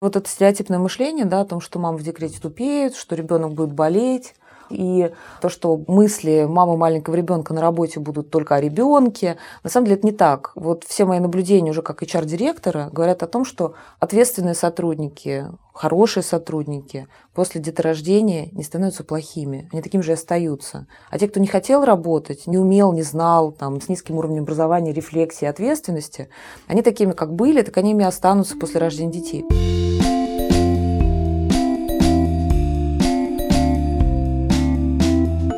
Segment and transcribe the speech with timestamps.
[0.00, 3.74] Вот это стереотипное мышление, да, о том, что мама в декрете тупеет, что ребенок будет
[3.74, 4.34] болеть,
[4.70, 9.86] и то, что мысли мамы маленького ребенка на работе будут только о ребенке, на самом
[9.86, 10.52] деле это не так.
[10.54, 17.06] Вот все мои наблюдения уже как HR-директора говорят о том, что ответственные сотрудники, хорошие сотрудники
[17.34, 20.86] после деторождения не становятся плохими, они такими же и остаются.
[21.10, 24.94] А те, кто не хотел работать, не умел, не знал, там, с низким уровнем образования,
[24.94, 26.30] рефлексии, ответственности,
[26.68, 29.89] они такими, как были, так они ими останутся после рождения детей.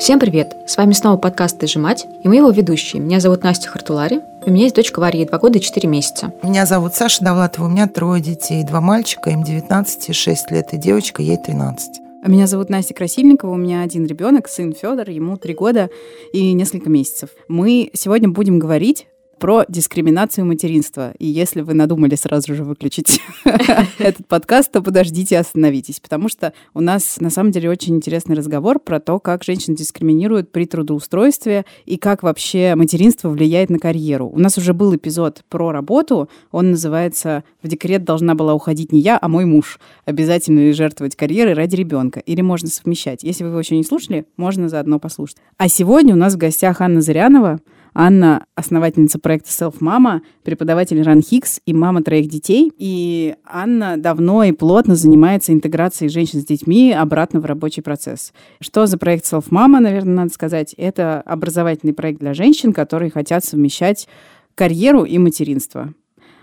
[0.02, 0.56] Всем привет!
[0.66, 3.00] С вами снова подкаст «Ты же мать» и мы его ведущие.
[3.00, 6.34] Меня зовут Настя Хартулари, у меня есть дочка Варя, ей 2 года и 4 месяца.
[6.42, 10.72] Меня зовут Саша Довлатова, у меня трое детей, два мальчика, им 19 и 6 лет,
[10.72, 12.00] и девочка, ей 13.
[12.20, 15.88] А меня зовут Настя Красильникова, у меня один ребенок, сын Федор, ему три года
[16.32, 17.30] и несколько месяцев.
[17.46, 19.06] Мы сегодня будем говорить
[19.42, 21.14] про дискриминацию материнства.
[21.18, 23.20] И если вы надумали сразу же выключить
[23.98, 28.78] этот подкаст, то подождите, остановитесь, потому что у нас на самом деле очень интересный разговор
[28.78, 34.28] про то, как женщин дискриминируют при трудоустройстве и как вообще материнство влияет на карьеру.
[34.28, 39.00] У нас уже был эпизод про работу, он называется «В декрет должна была уходить не
[39.00, 39.80] я, а мой муж.
[40.04, 42.20] Обязательно ли жертвовать карьерой ради ребенка?
[42.20, 45.38] Или можно совмещать?» Если вы его еще не слушали, можно заодно послушать.
[45.56, 47.58] А сегодня у нас в гостях Анна Зырянова,
[47.94, 52.72] Анна— основательница проекта Self Mama, преподаватель RunHix и мама троих детей.
[52.78, 58.32] И Анна давно и плотно занимается интеграцией женщин с детьми обратно в рабочий процесс.
[58.60, 60.74] Что за проект Self Mama, наверное, надо сказать?
[60.76, 64.08] Это образовательный проект для женщин, которые хотят совмещать
[64.54, 65.94] карьеру и материнство.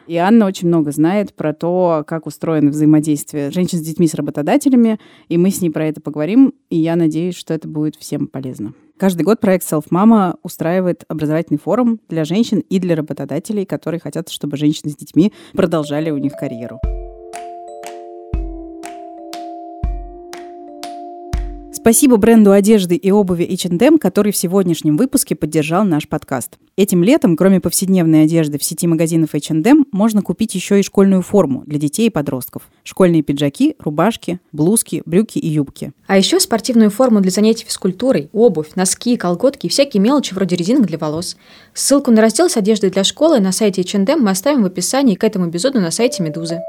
[0.09, 4.99] И Анна очень много знает про то, как устроено взаимодействие женщин с детьми с работодателями,
[5.27, 8.73] и мы с ней про это поговорим, и я надеюсь, что это будет всем полезно.
[8.97, 14.29] Каждый год проект Self Mama устраивает образовательный форум для женщин и для работодателей, которые хотят,
[14.29, 16.79] чтобы женщины с детьми продолжали у них карьеру.
[21.81, 26.57] Спасибо бренду одежды и обуви H&M, который в сегодняшнем выпуске поддержал наш подкаст.
[26.75, 31.63] Этим летом, кроме повседневной одежды в сети магазинов H&M, можно купить еще и школьную форму
[31.65, 32.63] для детей и подростков.
[32.83, 35.93] Школьные пиджаки, рубашки, блузки, брюки и юбки.
[36.05, 40.85] А еще спортивную форму для занятий физкультурой, обувь, носки, колготки и всякие мелочи вроде резинок
[40.85, 41.37] для волос.
[41.73, 45.23] Ссылку на раздел с одеждой для школы на сайте H&M мы оставим в описании к
[45.23, 46.59] этому эпизоду на сайте Медузы.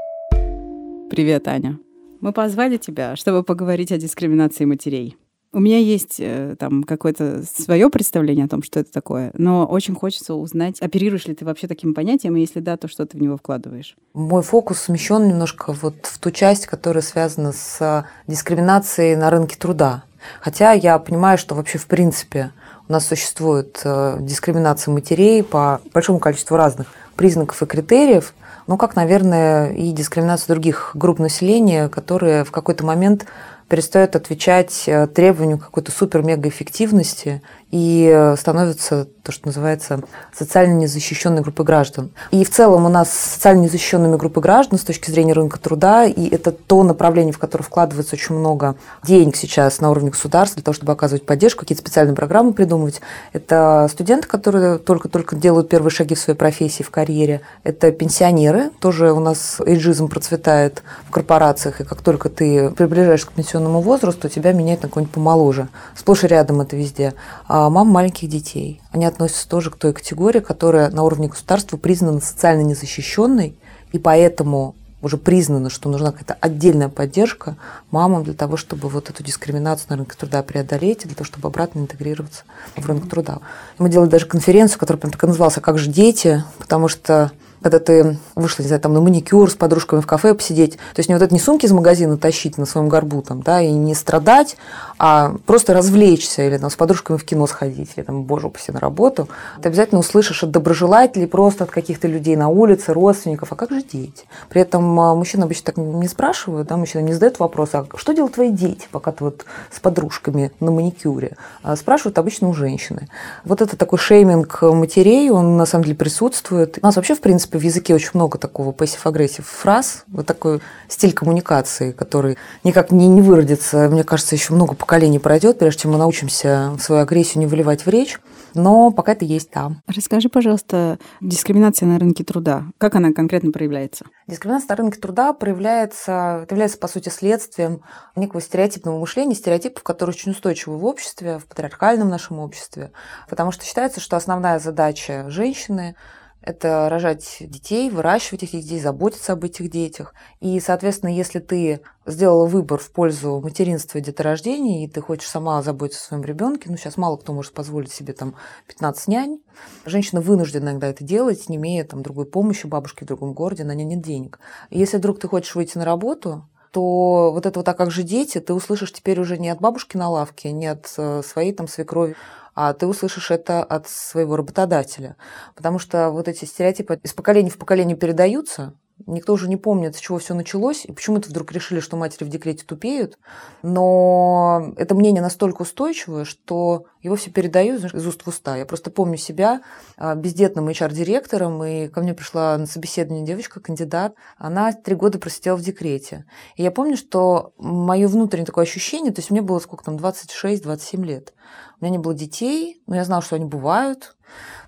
[1.09, 1.77] Привет, Аня.
[2.21, 5.17] Мы позвали тебя, чтобы поговорить о дискриминации матерей.
[5.53, 9.95] У меня есть э, там какое-то свое представление о том, что это такое, но очень
[9.95, 13.21] хочется узнать, оперируешь ли ты вообще таким понятием, и если да, то что ты в
[13.21, 13.97] него вкладываешь?
[14.13, 20.03] Мой фокус смещен немножко вот в ту часть, которая связана с дискриминацией на рынке труда.
[20.39, 22.51] Хотя я понимаю, что вообще в принципе
[22.87, 26.87] у нас существует э, дискриминация матерей по большому количеству разных
[27.17, 28.33] признаков и критериев,
[28.67, 33.25] ну, как, наверное, и дискриминация других групп населения, которые в какой-то момент
[33.67, 40.01] перестают отвечать э, требованию какой-то супер-мега-эффективности и э, становятся то, что называется
[40.33, 42.11] социально незащищенной группой граждан.
[42.31, 46.27] И в целом у нас социально незащищенными группы граждан с точки зрения рынка труда, и
[46.27, 50.75] это то направление, в которое вкладывается очень много денег сейчас на уровне государства для того,
[50.75, 53.01] чтобы оказывать поддержку, какие-то специальные программы придумывать.
[53.31, 57.41] Это студенты, которые только-только делают первые шаги в своей профессии, в карьере.
[57.63, 63.33] Это пенсионеры, тоже у нас эйджизм процветает в корпорациях, и как только ты приближаешься к
[63.33, 65.69] пенсионному возрасту, тебя меняют на какой-нибудь помоложе.
[65.95, 67.13] Сплошь и рядом это везде.
[67.61, 68.81] А мам маленьких детей.
[68.91, 73.55] Они относятся тоже к той категории, которая на уровне государства признана социально незащищенной,
[73.91, 74.73] и поэтому
[75.03, 77.57] уже признано, что нужна какая-то отдельная поддержка
[77.91, 81.81] мамам для того, чтобы вот эту дискриминацию на рынке труда преодолеть, для того, чтобы обратно
[81.81, 82.45] интегрироваться
[82.75, 83.37] в рынок труда.
[83.77, 87.79] Мы делали даже конференцию, которая так и называлась «А как же дети?», потому что когда
[87.79, 90.77] ты вышла, не знаю, там на маникюр с подружками в кафе посидеть.
[90.77, 93.61] То есть не вот это не сумки из магазина тащить на своем горбу там, да,
[93.61, 94.57] и не страдать,
[94.97, 98.79] а просто развлечься или там с подружками в кино сходить, или там, боже упаси, на
[98.79, 99.29] работу.
[99.61, 103.83] Ты обязательно услышишь от доброжелателей, просто от каких-то людей на улице, родственников, а как же
[103.83, 104.25] дети?
[104.49, 108.13] При этом а, мужчины обычно так не спрашивают, да, мужчина не задает вопрос, а что
[108.13, 111.37] делают твои дети, пока ты вот с подружками на маникюре?
[111.61, 113.07] А спрашивают обычно у женщины.
[113.45, 116.79] Вот это такой шейминг матерей, он на самом деле присутствует.
[116.81, 120.61] У нас вообще, в принципе, принципе, в языке очень много такого passive-aggressive фраз, вот такой
[120.87, 123.89] стиль коммуникации, который никак не, не выродится.
[123.89, 127.89] Мне кажется, еще много поколений пройдет, прежде чем мы научимся свою агрессию не выливать в
[127.89, 128.19] речь.
[128.53, 129.81] Но пока это есть там.
[129.87, 132.65] Расскажи, пожалуйста, дискриминация на рынке труда.
[132.77, 134.05] Как она конкретно проявляется?
[134.27, 137.81] Дискриминация на рынке труда проявляется, является, по сути, следствием
[138.15, 142.91] некого стереотипного мышления, стереотипов, которые очень устойчивы в обществе, в патриархальном нашем обществе.
[143.29, 145.95] Потому что считается, что основная задача женщины
[146.41, 150.13] это рожать детей, выращивать этих детей, заботиться об этих детях.
[150.39, 155.61] И, соответственно, если ты сделала выбор в пользу материнства и деторождения, и ты хочешь сама
[155.61, 158.35] заботиться о своем ребенке, ну, сейчас мало кто может позволить себе там
[158.67, 159.39] 15 нянь,
[159.85, 163.75] женщина вынуждена иногда это делать, не имея там другой помощи, бабушки в другом городе, на
[163.75, 164.39] нее нет денег.
[164.71, 168.03] И если вдруг ты хочешь выйти на работу, то вот это вот «а как же
[168.03, 171.67] дети» ты услышишь теперь уже не от бабушки на лавке, не от э, своей там
[171.67, 172.15] свекрови,
[172.53, 175.17] а ты услышишь это от своего работодателя.
[175.55, 178.73] Потому что вот эти стереотипы из поколения в поколение передаются,
[179.07, 182.29] Никто уже не помнит, с чего все началось, и почему-то вдруг решили, что матери в
[182.29, 183.17] декрете тупеют.
[183.63, 188.57] Но это мнение настолько устойчивое, что его все передают из уст в уста.
[188.57, 189.61] Я просто помню себя
[189.97, 194.13] а, бездетным HR-директором, и ко мне пришла на собеседование девочка, кандидат.
[194.37, 196.25] Она три года просидела в декрете.
[196.55, 201.03] И я помню, что мое внутреннее такое ощущение, то есть мне было сколько там, 26-27
[201.03, 201.33] лет.
[201.81, 204.15] У меня не было детей, но я знала, что они бывают.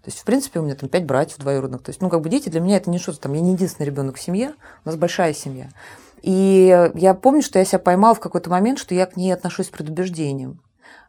[0.02, 1.84] То есть, в принципе, у меня там пять братьев двоюродных.
[1.84, 3.86] То есть, ну, как бы дети для меня это не что-то там, я не единственный
[3.86, 5.70] ребенок в семье, у нас большая семья.
[6.24, 9.68] И я помню, что я себя поймала в какой-то момент, что я к ней отношусь
[9.68, 10.62] с предубеждением.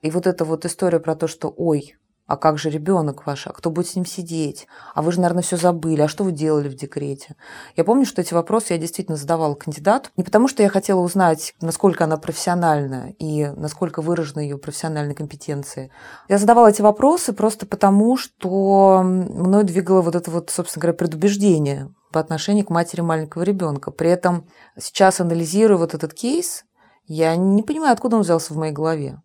[0.03, 3.47] И вот эта вот история про то, что, ой, а как же ребенок ваш?
[3.47, 4.67] А кто будет с ним сидеть?
[4.95, 6.01] А вы же, наверное, все забыли.
[6.01, 7.37] А что вы делали в декрете?
[7.77, 10.09] Я помню, что эти вопросы я действительно задавала кандидату.
[10.17, 15.91] Не потому, что я хотела узнать, насколько она профессиональна и насколько выражены ее профессиональные компетенции.
[16.29, 21.93] Я задавала эти вопросы просто потому, что мной двигало вот это вот, собственно говоря, предубеждение
[22.11, 23.91] по отношению к матери маленького ребенка.
[23.91, 24.49] При этом
[24.79, 26.65] сейчас, анализируя вот этот кейс,
[27.07, 29.21] я не понимаю, откуда он взялся в моей голове.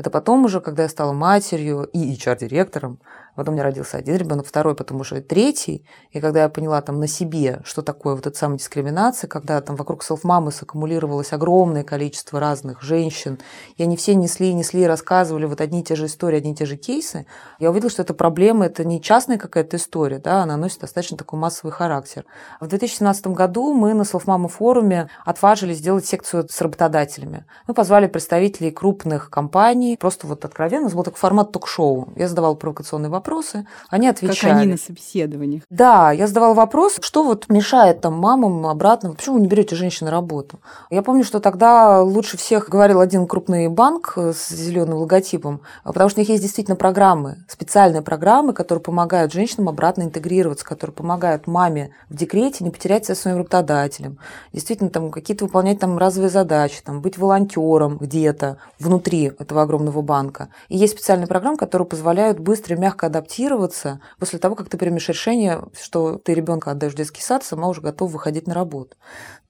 [0.00, 3.00] Это потом уже, когда я стала матерью и HR-директором,
[3.36, 5.86] Потом у меня родился один ребенок, второй, потом уже третий.
[6.10, 9.76] И когда я поняла там на себе, что такое вот эта самая дискриминация, когда там
[9.76, 13.38] вокруг селф-мамы саккумулировалось огромное количество разных женщин,
[13.76, 16.66] и они все несли, несли, рассказывали вот одни и те же истории, одни и те
[16.66, 17.26] же кейсы,
[17.58, 21.38] я увидела, что эта проблема, это не частная какая-то история, да, она носит достаточно такой
[21.38, 22.24] массовый характер.
[22.60, 27.46] В 2017 году мы на селф-мамы форуме отважились сделать секцию с работодателями.
[27.66, 32.12] Мы позвали представителей крупных компаний, просто вот откровенно, это был такой формат ток-шоу.
[32.16, 34.52] Я задавала провокационные вопросы, вопросы, они отвечали.
[34.52, 35.62] Как они на собеседованиях.
[35.70, 40.06] Да, я задавала вопрос, что вот мешает там мамам обратно, почему вы не берете женщин
[40.06, 40.58] на работу?
[40.90, 46.20] Я помню, что тогда лучше всех говорил один крупный банк с зеленым логотипом, потому что
[46.20, 51.90] у них есть действительно программы, специальные программы, которые помогают женщинам обратно интегрироваться, которые помогают маме
[52.08, 54.18] в декрете не потерять себя своим работодателем,
[54.52, 60.48] действительно там какие-то выполнять там разовые задачи, там быть волонтером где-то внутри этого огромного банка.
[60.68, 65.08] И есть специальные программы, которые позволяют быстро и мягко адаптироваться после того, как ты примешь
[65.08, 68.96] решение, что ты ребенка отдаешь в детский сад, сама уже готова выходить на работу.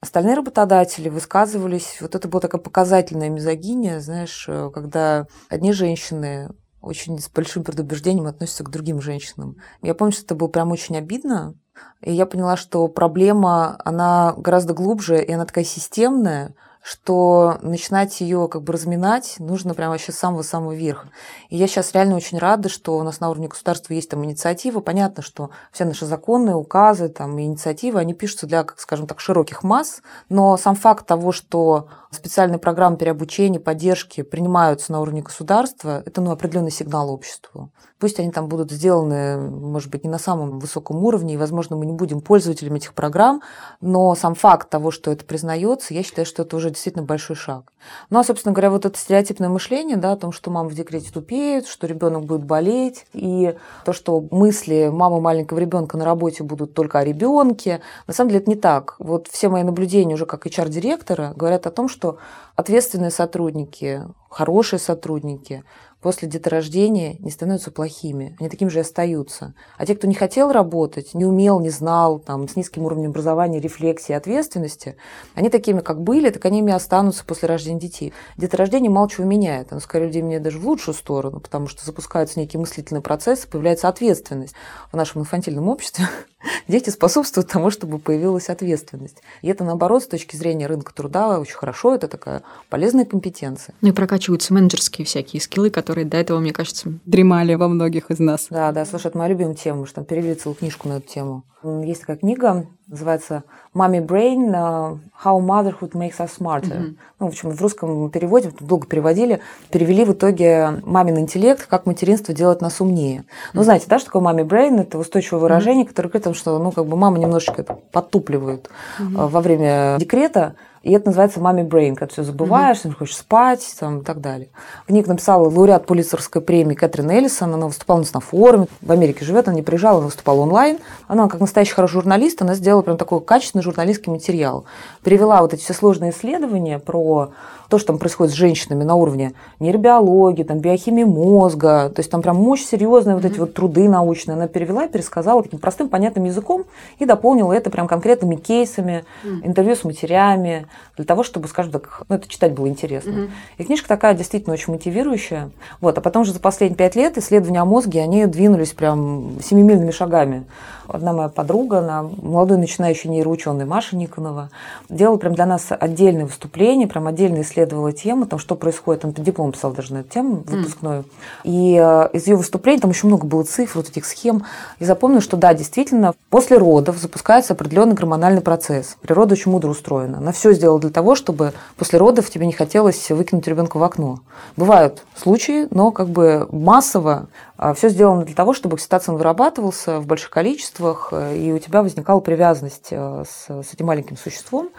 [0.01, 6.49] Остальные работодатели высказывались, вот это была такая показательная мизогиния, знаешь, когда одни женщины
[6.81, 9.57] очень с большим предубеждением относятся к другим женщинам.
[9.83, 11.53] Я помню, что это было прям очень обидно,
[12.01, 18.47] и я поняла, что проблема, она гораздо глубже, и она такая системная, что начинать ее
[18.47, 21.09] как бы разминать нужно прямо вообще с самого-самого верха.
[21.49, 24.79] И я сейчас реально очень рада, что у нас на уровне государства есть там инициатива.
[24.79, 30.01] Понятно, что все наши законы, указы, там, инициативы, они пишутся для, скажем так, широких масс,
[30.29, 36.31] но сам факт того, что специальные программы переобучения, поддержки принимаются на уровне государства, это ну,
[36.31, 37.71] определенный сигнал обществу.
[37.99, 41.85] Пусть они там будут сделаны, может быть, не на самом высоком уровне, и, возможно, мы
[41.85, 43.41] не будем пользователями этих программ,
[43.79, 47.71] но сам факт того, что это признается, я считаю, что это уже действительно большой шаг.
[48.09, 51.11] Ну, а, собственно говоря, вот это стереотипное мышление, да, о том, что мама в декрете
[51.11, 56.73] тупеет, что ребенок будет болеть, и то, что мысли мамы маленького ребенка на работе будут
[56.73, 58.95] только о ребенке, на самом деле это не так.
[58.99, 62.17] Вот все мои наблюдения уже как HR-директора говорят о том, что что
[62.55, 65.63] ответственные сотрудники, хорошие сотрудники
[66.01, 69.53] после деторождения не становятся плохими, они такими же и остаются.
[69.77, 73.59] А те, кто не хотел работать, не умел, не знал, там, с низким уровнем образования,
[73.59, 74.97] рефлексии, ответственности,
[75.35, 78.13] они такими, как были, так они ими останутся после рождения детей.
[78.35, 82.39] Деторождение мало чего меняет, оно скорее людей меняет даже в лучшую сторону, потому что запускаются
[82.39, 84.55] некие мыслительные процессы, появляется ответственность.
[84.91, 86.07] В нашем инфантильном обществе
[86.67, 89.21] дети способствуют тому, чтобы появилась ответственность.
[89.43, 93.75] И это, наоборот, с точки зрения рынка труда очень хорошо, это такая полезная компетенция.
[93.81, 98.11] Ну и прокачиваются менеджерские всякие скиллы, которые которые до этого, мне кажется, дремали во многих
[98.11, 98.47] из нас.
[98.49, 101.43] Да, да, слушай, это моя любимая тема, что там перевели целую книжку на эту тему.
[101.63, 103.43] Есть такая книга, называется
[103.75, 104.49] «Mommy Brain.
[104.51, 106.77] Uh, How Motherhood Makes Us Smarter».
[106.77, 106.95] Mm-hmm.
[107.19, 111.67] Ну, в общем, в русском переводе, долго переводили, перевели в итоге «Мамин интеллект.
[111.67, 113.19] Как материнство делает нас умнее».
[113.19, 113.49] Mm-hmm.
[113.53, 114.81] Ну, знаете, да, что такое «Mommy Brain»?
[114.81, 115.89] Это устойчивое выражение, mm-hmm.
[115.89, 119.27] которое говорит о том, что, ну, как бы мама немножечко подтупливает mm-hmm.
[119.27, 122.95] во время декрета, И это называется «Мами Брейн», когда все забываешь, mm-hmm.
[122.95, 124.49] хочешь спать там, и так далее.
[124.87, 127.53] Книгу написала лауреат Пулитцерской премии Кэтрин Эллисон.
[127.53, 128.65] Она выступала у нас на форуме.
[128.81, 130.79] В Америке живет, она не приезжала, она выступала онлайн.
[131.07, 134.63] Она, как настоящий хороший журналист, она сделала прям такой качественный журналистский материал.
[135.03, 137.31] Перевела вот эти все сложные исследования про
[137.67, 142.21] то, что там происходит с женщинами на уровне нейробиологии, там, биохимии мозга, то есть там
[142.21, 146.65] прям очень серьезные вот эти вот труды научные она перевела, пересказала таким простым, понятным языком
[146.99, 149.03] и дополнила это прям конкретными кейсами,
[149.43, 153.29] интервью с матерями, для того, чтобы, скажем так, ну, это читать было интересно.
[153.57, 155.49] И книжка такая действительно очень мотивирующая.
[155.79, 155.97] Вот.
[155.97, 160.45] А потом же за последние пять лет исследования о мозге, они двинулись прям семимильными шагами
[160.93, 164.49] одна моя подруга, она молодой начинающий нейроученый Маша Никонова,
[164.89, 169.51] делала прям для нас отдельное выступление, прям отдельно исследовала тему, там, что происходит, он диплом
[169.51, 171.01] писал даже на эту тему выпускную.
[171.01, 171.05] Mm.
[171.43, 174.43] И э, из ее выступлений там еще много было цифр, вот этих схем.
[174.79, 178.97] И запомнила, что да, действительно, после родов запускается определенный гормональный процесс.
[179.01, 180.17] Природа очень мудро устроена.
[180.17, 184.19] Она все сделала для того, чтобы после родов тебе не хотелось выкинуть ребенка в окно.
[184.57, 187.27] Бывают случаи, но как бы массово
[187.75, 192.19] все сделано для того, чтобы окситоцин вырабатывался в больших количествах, э, и у тебя возникала
[192.19, 194.69] привязанность э, с, с этим маленьким существом.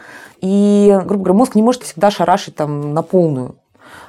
[0.40, 3.56] И, грубо говоря, мозг не может всегда шарашить там на полную.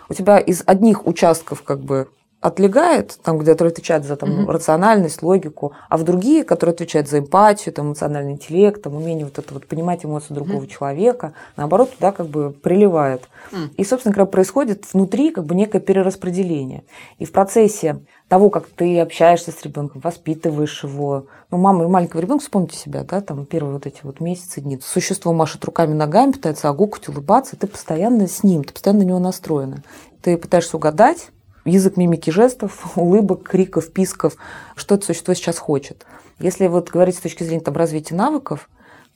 [0.09, 2.07] У тебя из одних участков как бы
[2.43, 4.51] отлегает, там, где который отвечает за там, mm-hmm.
[4.51, 9.39] рациональность, логику, а в другие, которые отвечают за эмпатию, там, эмоциональный интеллект, там, умение вот
[9.39, 10.67] это вот понимать эмоции другого mm-hmm.
[10.67, 13.29] человека, наоборот, туда как бы приливает.
[13.51, 13.75] Mm-hmm.
[13.77, 16.83] И, собственно говоря, происходит внутри как бы некое перераспределение.
[17.17, 18.01] И в процессе
[18.33, 21.27] того, как ты общаешься с ребенком, воспитываешь его.
[21.51, 24.79] Ну, мама и маленького ребенка, вспомните себя, да, там первые вот эти вот месяцы, дни.
[24.83, 29.19] Существо машет руками, ногами, пытается огукать, улыбаться, ты постоянно с ним, ты постоянно на него
[29.19, 29.83] настроена.
[30.23, 31.27] Ты пытаешься угадать,
[31.63, 34.35] язык мимики жестов, улыбок, криков, писков,
[34.75, 36.03] что это существо сейчас хочет.
[36.39, 38.67] Если вот говорить с точки зрения там, развития навыков,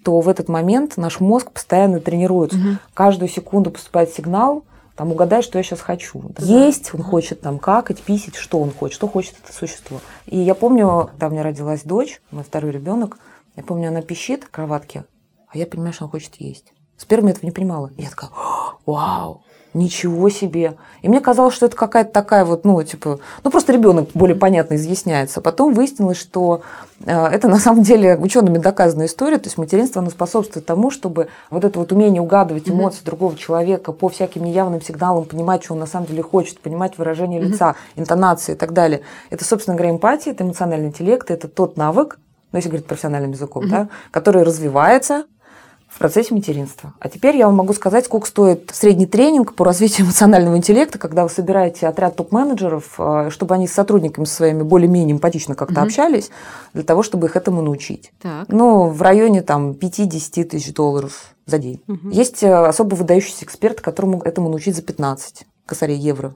[0.03, 2.59] то в этот момент наш мозг постоянно тренируется.
[2.59, 2.67] Угу.
[2.93, 4.63] Каждую секунду поступает сигнал–
[4.97, 6.23] там угадай, что я сейчас хочу.
[6.29, 6.43] Да.
[6.43, 9.99] Есть, он хочет там какать, писить, что он хочет, что хочет это существо.
[10.25, 13.19] И я помню, когда у меня родилась дочь, мой второй ребенок,
[13.55, 15.05] я помню, она пищит в кроватке,
[15.49, 16.73] а я понимаю, что она хочет есть.
[16.97, 17.91] С первым я этого не понимала.
[17.95, 18.31] И я такая,
[18.87, 19.43] вау,
[19.77, 20.75] ничего себе.
[21.01, 24.75] И мне казалось, что это какая-то такая вот, ну, типа, ну, просто ребенок более понятно
[24.75, 25.41] изъясняется.
[25.41, 26.62] Потом выяснилось, что
[27.05, 29.38] э, это на самом деле учеными доказанная история.
[29.38, 33.05] То есть материнство, оно способствует тому, чтобы вот это вот умение угадывать эмоции mm-hmm.
[33.05, 37.39] другого человека по всяким неявным сигналам, понимать, что он на самом деле хочет, понимать выражение
[37.39, 38.01] лица, mm-hmm.
[38.01, 39.01] интонации и так далее.
[39.29, 42.19] Это, собственно говоря, эмпатия, это эмоциональный интеллект, это тот навык,
[42.51, 43.69] ну, если говорить профессиональным языком, mm-hmm.
[43.69, 45.25] да, который развивается
[45.88, 46.94] в процессе материнства.
[47.00, 51.24] А теперь я вам могу сказать, сколько стоит средний тренинг по развитию эмоционального интеллекта, когда
[51.24, 55.88] вы собираете отряд топ-менеджеров, э, чтобы они с сотрудниками своими более-менее эмпатично как-то угу.
[55.88, 56.29] общались,
[56.74, 58.12] для того, чтобы их этому научить.
[58.22, 58.50] Так.
[58.50, 61.82] Ну, в районе там 5-10 тысяч долларов за день.
[61.88, 62.10] Угу.
[62.10, 66.36] Есть э, особо выдающийся эксперт, которому этому научить за 15 косарей евро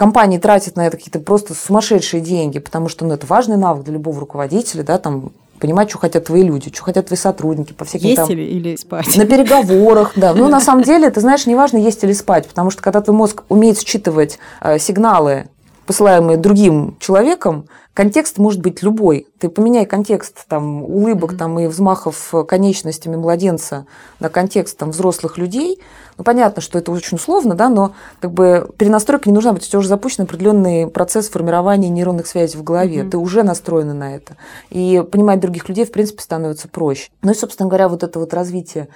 [0.00, 3.92] компании тратят на это какие-то просто сумасшедшие деньги, потому что ну, это важный навык для
[3.92, 8.08] любого руководителя, да, там понимать, что хотят твои люди, что хотят твои сотрудники по всяким
[8.08, 8.30] есть там...
[8.30, 9.16] или, или спать?
[9.16, 10.34] На переговорах, да.
[10.34, 13.44] Ну, на самом деле, ты знаешь, неважно, есть или спать, потому что когда твой мозг
[13.48, 15.46] умеет считывать э, сигналы,
[15.86, 19.26] посылаемые другим человеком, контекст может быть любой.
[19.38, 23.86] Ты поменяй контекст там, улыбок там, и взмахов конечностями младенца
[24.20, 25.80] на контекст там, взрослых людей.
[26.16, 29.68] Ну, понятно, что это очень условно, да, но как бы перенастройка не нужна, потому что
[29.68, 33.00] у тебя уже запущен определенный процесс формирования нейронных связей в голове.
[33.00, 33.10] Mm-hmm.
[33.10, 34.36] Ты уже настроена на это.
[34.68, 37.10] И понимать других людей, в принципе, становится проще.
[37.22, 38.88] Ну и, собственно говоря, вот это вот развитие,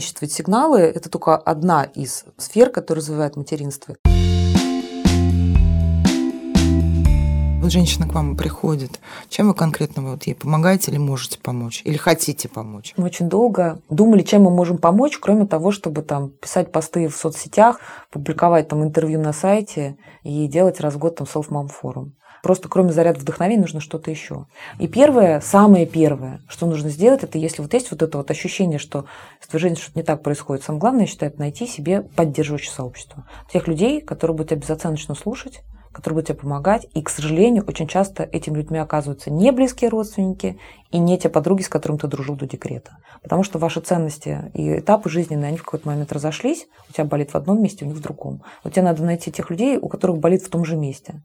[0.00, 3.96] считывать сигналы, это только одна из сфер, которая развивает материнство.
[7.66, 11.82] Вот женщина к вам приходит, чем вы конкретно вот ей помогаете или можете помочь?
[11.84, 12.94] Или хотите помочь?
[12.96, 17.16] Мы очень долго думали, чем мы можем помочь, кроме того, чтобы там писать посты в
[17.16, 17.80] соцсетях,
[18.12, 22.14] публиковать там интервью на сайте и делать раз в год там self-mom форум.
[22.44, 24.46] Просто кроме заряда вдохновения нужно что-то еще.
[24.78, 28.78] И первое, самое первое, что нужно сделать, это если вот есть вот это вот ощущение,
[28.78, 29.06] что
[29.40, 33.26] с движением что-то не так происходит, самое главное, я считаю, найти себе поддерживающее сообщество.
[33.52, 35.64] Тех людей, которые будут тебя безоценочно слушать,
[35.96, 36.86] которые будут тебе помогать.
[36.92, 40.58] И, к сожалению, очень часто этими людьми оказываются не близкие родственники
[40.90, 42.98] и не те подруги, с которыми ты дружил до декрета.
[43.22, 47.30] Потому что ваши ценности и этапы жизненные, они в какой-то момент разошлись, у тебя болит
[47.30, 48.42] в одном месте, у них в другом.
[48.62, 51.22] Вот тебе надо найти тех людей, у которых болит в том же месте.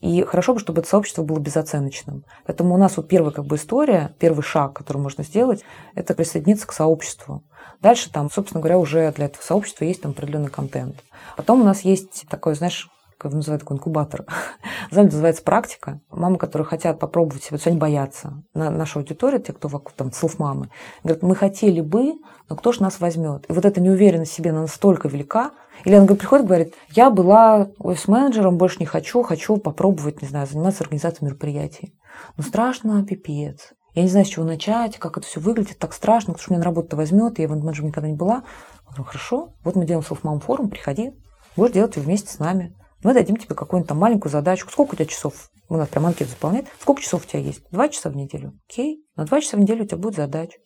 [0.00, 2.22] И хорошо бы, чтобы это сообщество было безоценочным.
[2.46, 5.64] Поэтому у нас вот первая как бы история, первый шаг, который можно сделать,
[5.96, 7.42] это присоединиться к сообществу.
[7.80, 11.02] Дальше там, собственно говоря, уже для этого сообщества есть там определенный контент.
[11.36, 12.88] Потом у нас есть такой, знаешь,
[13.22, 14.24] как называют такой инкубатор.
[14.90, 16.00] Знаете, называется практика.
[16.10, 18.42] Мамы, которые хотят попробовать себя, они боятся.
[18.52, 20.70] На, наша аудитория, те, кто вокруг, там, слов мамы,
[21.04, 22.14] говорят, мы хотели бы,
[22.48, 23.44] но кто ж нас возьмет?
[23.48, 25.52] И вот эта неуверенность в себе настолько велика,
[25.84, 30.48] или она приходит и говорит, я была офис-менеджером, больше не хочу, хочу попробовать, не знаю,
[30.48, 31.94] заниматься организацией мероприятий.
[32.36, 33.72] Ну, страшно, пипец.
[33.94, 36.60] Я не знаю, с чего начать, как это все выглядит, так страшно, потому что меня
[36.60, 38.42] на работу возьмет, я в менеджером никогда не была.
[38.88, 41.12] Я говорю, хорошо, вот мы делаем селф-мам форум, приходи,
[41.56, 42.74] будешь делать вместе с нами.
[43.02, 44.70] Мы дадим тебе какую-нибудь там маленькую задачку.
[44.70, 45.50] Сколько у тебя часов?
[45.68, 46.66] У нас прям анкету заполняет.
[46.80, 47.62] Сколько часов у тебя есть?
[47.70, 48.52] Два часа в неделю.
[48.68, 49.04] Окей.
[49.16, 50.58] На два часа в неделю у тебя будет задача.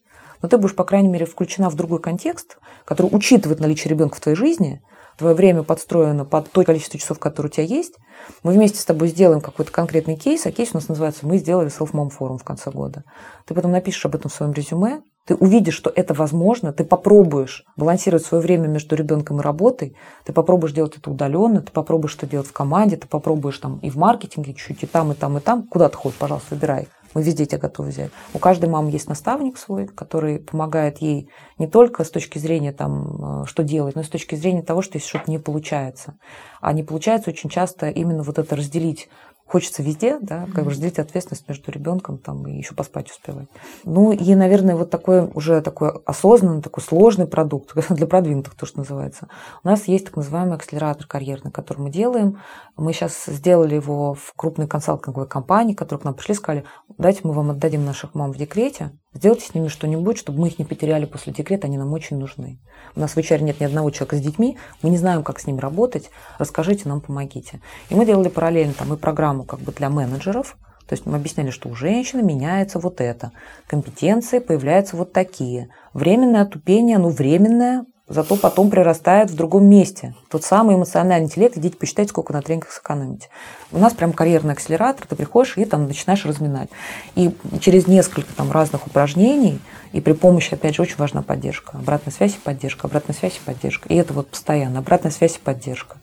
[0.43, 4.21] Но ты будешь, по крайней мере, включена в другой контекст, который учитывает наличие ребенка в
[4.21, 4.83] твоей жизни,
[5.16, 7.95] твое время подстроено под то количество часов, которые у тебя есть.
[8.43, 11.71] Мы вместе с тобой сделаем какой-то конкретный кейс, а кейс у нас называется «Мы сделали
[11.71, 13.05] Self-Mom форум в конце года».
[13.47, 17.64] Ты потом напишешь об этом в своем резюме, ты увидишь, что это возможно, ты попробуешь
[17.76, 22.26] балансировать свое время между ребенком и работой, ты попробуешь делать это удаленно, ты попробуешь это
[22.26, 25.40] делать в команде, ты попробуешь там и в маркетинге чуть-чуть, и там, и там, и
[25.40, 25.64] там.
[25.64, 26.88] Куда ты ходишь, пожалуйста, выбирай.
[27.14, 28.11] Мы везде тебя готовы взять.
[28.35, 33.42] У каждой мамы есть наставник свой, который помогает ей не только с точки зрения там,
[33.42, 36.18] э, что делать, но и с точки зрения того, что если что-то не получается.
[36.61, 39.09] А не получается очень часто именно вот это разделить
[39.47, 43.47] хочется везде, да, как бы разделить ответственность между ребенком там, и еще поспать успевать.
[43.85, 48.79] Ну и, наверное, вот такой уже такой осознанный, такой сложный продукт, для продвинутых то, что
[48.79, 49.29] называется.
[49.62, 52.41] У нас есть так называемый акселератор карьерный, который мы делаем.
[52.76, 56.65] Мы сейчас сделали его в крупной консалтинговой компании, которые к нам пришли, сказали,
[56.99, 60.58] дайте мы вам отдадим наших мам в декрете, Сделайте с ними что-нибудь, чтобы мы их
[60.58, 62.58] не потеряли после декрета, они нам очень нужны.
[62.94, 65.46] У нас в HR нет ни одного человека с детьми, мы не знаем, как с
[65.46, 67.61] ними работать, расскажите нам, помогите.
[67.88, 71.49] И мы делали параллельно там и программу как бы для менеджеров, то есть мы объясняли,
[71.49, 73.32] что у женщины меняется вот это,
[73.66, 75.70] компетенции появляются вот такие.
[75.94, 80.15] Временное отупение, ну временное, зато потом прирастает в другом месте.
[80.31, 83.29] Тот самый эмоциональный интеллект, идите посчитайте, сколько на тренингах сэкономите.
[83.73, 86.69] У нас прям карьерный акселератор, ты приходишь и там начинаешь разминать.
[87.17, 89.59] И через несколько там разных упражнений,
[89.93, 91.77] и при помощи, опять же, очень важна поддержка.
[91.77, 93.89] Обратная связь и поддержка, обратная связь и поддержка.
[93.89, 95.97] И это вот постоянно, обратная связь и поддержка.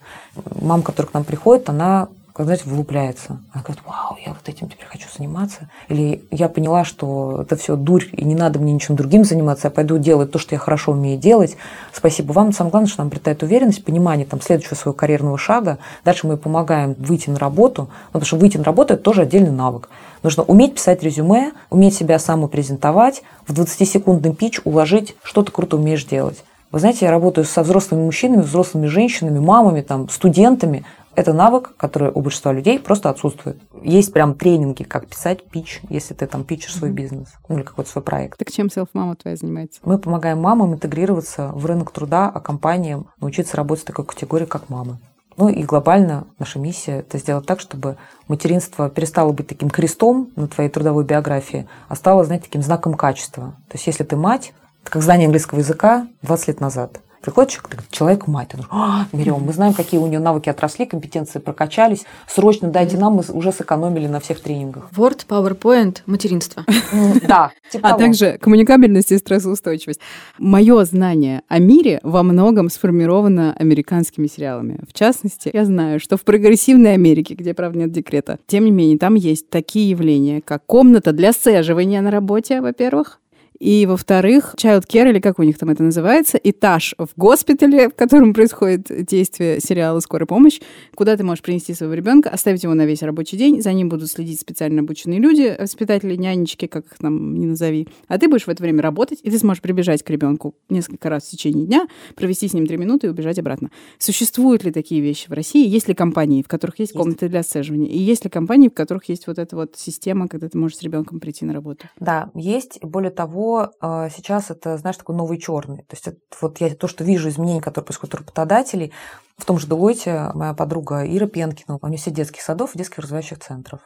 [0.59, 3.39] Мама, которая к нам приходит, она как, знаете, влюбляется.
[3.53, 5.69] Она говорит, вау, я вот этим теперь хочу заниматься.
[5.87, 9.71] Или я поняла, что это все дурь, и не надо мне ничем другим заниматься, я
[9.71, 11.57] пойду делать то, что я хорошо умею делать.
[11.91, 12.51] Спасибо вам.
[12.51, 15.77] Самое главное, что нам обретает уверенность, понимание там, следующего своего карьерного шага.
[16.03, 19.51] Дальше мы помогаем выйти на работу, ну, потому что выйти на работу– это тоже отдельный
[19.51, 19.89] навык.
[20.23, 26.05] Нужно уметь писать резюме, уметь себя самопрезентовать, в 20-секундный пич уложить, что ты круто умеешь
[26.05, 26.43] делать.
[26.73, 30.83] Вы знаете, я работаю со взрослыми мужчинами, взрослыми женщинами, мамами, там, студентами.
[31.15, 33.61] Это навык, который у большинства людей просто отсутствует.
[33.83, 37.91] Есть прям тренинги, как писать пич, если ты там пичешь свой бизнес ну, или какой-то
[37.91, 38.39] свой проект.
[38.39, 39.79] Так чем селф-мама твоя занимается?
[39.83, 44.69] Мы помогаем мамам интегрироваться в рынок труда, а компаниям научиться работать в такой категории, как
[44.69, 44.97] мамы.
[45.37, 47.97] Ну и глобально наша миссия– это сделать так, чтобы
[48.27, 53.55] материнство перестало быть таким крестом на твоей трудовой биографии, а стало, знаете, таким знаком качества.
[53.67, 57.83] То есть если ты мать, это как знание английского языка 20 лет назад– Приходит человек,
[57.89, 62.03] человек мать, он говорит, а, берем, мы знаем, какие у нее навыки отросли, компетенции прокачались,
[62.27, 64.89] срочно дайте нам, мы уже сэкономили на всех тренингах.
[64.91, 66.65] Word, PowerPoint, материнство.
[67.25, 67.51] Да.
[67.71, 70.01] Типа а также коммуникабельность и стрессоустойчивость.
[70.37, 74.79] Мое знание о мире во многом сформировано американскими сериалами.
[74.85, 78.97] В частности, я знаю, что в прогрессивной Америке, где, правда, нет декрета, тем не менее,
[78.97, 83.21] там есть такие явления, как комната для сцеживания на работе, во-первых,
[83.59, 87.95] и, во-вторых, child care, или как у них там это называется, этаж в госпитале, в
[87.95, 90.59] котором происходит действие сериала «Скорая помощь»,
[90.95, 94.09] куда ты можешь принести своего ребенка, оставить его на весь рабочий день, за ним будут
[94.09, 97.87] следить специально обученные люди, воспитатели, нянечки, как их там не назови.
[98.07, 101.23] А ты будешь в это время работать, и ты сможешь прибежать к ребенку несколько раз
[101.23, 103.69] в течение дня, провести с ним три минуты и убежать обратно.
[103.97, 105.67] Существуют ли такие вещи в России?
[105.67, 106.99] Есть ли компании, в которых есть, есть.
[106.99, 107.87] комнаты для отслеживания?
[107.89, 110.81] И есть ли компании, в которых есть вот эта вот система, когда ты можешь с
[110.81, 111.87] ребенком прийти на работу?
[111.99, 112.79] Да, есть.
[112.81, 113.42] Более того,
[113.79, 115.83] а, сейчас это, знаешь, такой новый черный.
[115.83, 118.93] То есть это, вот я то, что вижу изменения, которые происходят у работодателей,
[119.37, 122.99] в том же Делойте моя подруга Ира Пенкина, у нее все детских садов и детских
[122.99, 123.81] развивающих центров.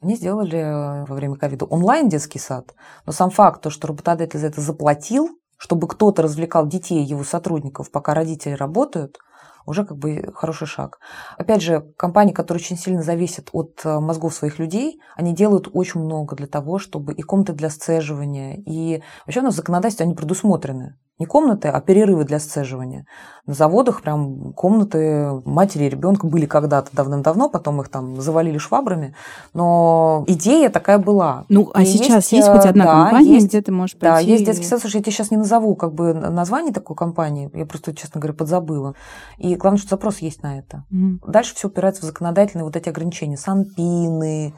[0.00, 2.74] Они сделали во время ковида онлайн детский сад,
[3.06, 7.90] но сам факт, то, что работодатель за это заплатил, чтобы кто-то развлекал детей, его сотрудников,
[7.90, 9.18] пока родители работают,
[9.66, 10.98] уже как бы хороший шаг.
[11.36, 16.00] Опять же, компании, которые очень сильно зависят от э, мозгов своих людей, они делают очень
[16.00, 20.96] много для того, чтобы и комнаты для сцеживания, и вообще у нас законодательство, они предусмотрены.
[21.18, 23.06] Не комнаты, а перерывы для сцеживания.
[23.46, 29.14] На заводах прям комнаты матери и ребенка были когда-то давным-давно, потом их там завалили швабрами.
[29.54, 31.44] Но идея такая была.
[31.48, 34.30] Ну, а И сейчас есть, хоть одна да, компания, есть, где ты можешь Да, пойти
[34.30, 34.80] есть и- детский сад.
[34.80, 37.50] Слушай, я тебе сейчас не назову как бы название такой компании.
[37.54, 38.94] Я просто, честно говоря, подзабыла.
[39.38, 40.84] И главное, что запрос есть на это.
[40.90, 41.20] Мгм.
[41.26, 43.38] Дальше все упирается в законодательные вот эти ограничения.
[43.38, 44.54] Санпины,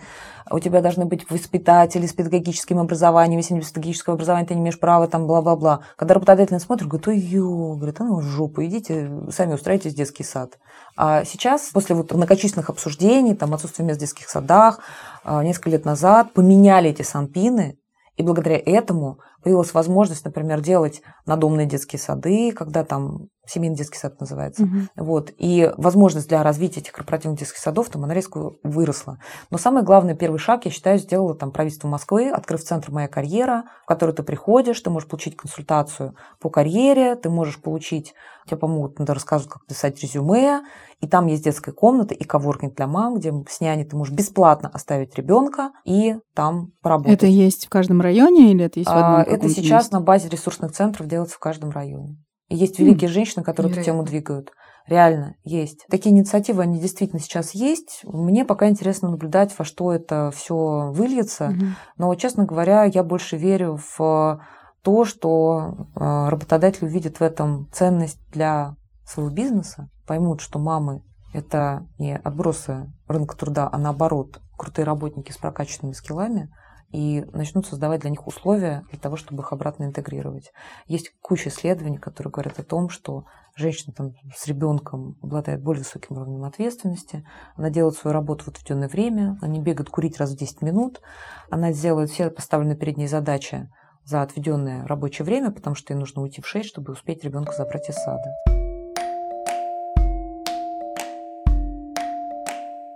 [0.50, 4.60] у тебя должны быть воспитатели с педагогическим образованием, если не без педагогического образования, ты не
[4.60, 5.80] имеешь права, там, бла-бла-бла.
[5.96, 10.58] Когда работодатель смотрит, говорит, ой, говорит, а ну жопу, идите, сами устраивайтесь в детский сад.
[10.96, 14.80] А сейчас, после вот многочисленных обсуждений, там, отсутствия мест в детских садах,
[15.24, 17.78] а, несколько лет назад поменяли эти санпины,
[18.18, 24.20] и благодаря этому появилась возможность, например, делать надомные детские сады, когда там семейный детский сад
[24.20, 24.64] называется.
[24.64, 24.88] Мгм.
[24.96, 25.32] Вот.
[25.38, 29.18] И возможность для развития этих корпоративных детских садов там она резко выросла.
[29.50, 33.64] Но самый главный первый шаг, я считаю, сделала там правительство Москвы, открыв центр «Моя карьера»,
[33.84, 38.14] в который ты приходишь, ты можешь получить консультацию по карьере, ты можешь получить,
[38.48, 40.62] тебе помогут, надо рассказывать, как писать резюме,
[41.00, 44.68] и там есть детская комната и коворкинг для мам, где с няней ты можешь бесплатно
[44.68, 47.14] оставить ребенка и там поработать.
[47.14, 49.96] Это есть в каждом районе или это есть в одном А, Это сейчас месте?
[49.96, 52.16] на базе ресурсных центров делается в каждом районе.
[52.48, 54.50] И есть великие женщины, которые эту тему двигают.
[54.86, 55.84] Реально есть.
[55.90, 58.00] Такие инициативы, они действительно сейчас есть.
[58.04, 61.50] Мне пока интересно наблюдать, во что это все выльется.
[61.50, 61.76] Мгм.
[61.98, 64.40] Но, честно говоря, я больше верю в
[64.88, 68.74] то, что э, работодатель увидит в этом ценность для
[69.04, 71.02] своего бизнеса, поймут, что мамы
[71.34, 76.50] это не отбросы рынка труда, а наоборот, крутые работники с прокачанными скиллами,
[76.90, 80.52] и начнут создавать для них условия для того, чтобы их обратно интегрировать.
[80.86, 86.16] Есть куча исследований, которые говорят о том, что женщина там, с ребенком обладает более высоким
[86.16, 90.38] уровнем ответственности, она делает свою работу в отведенное время, она не бегает курить раз в
[90.38, 91.02] 10 минут,
[91.50, 93.68] она делает все поставленные перед ней задачи
[94.08, 97.90] за отведенное рабочее время, потому что ей нужно уйти в 6, чтобы успеть ребенка забрать
[97.90, 98.34] из сада.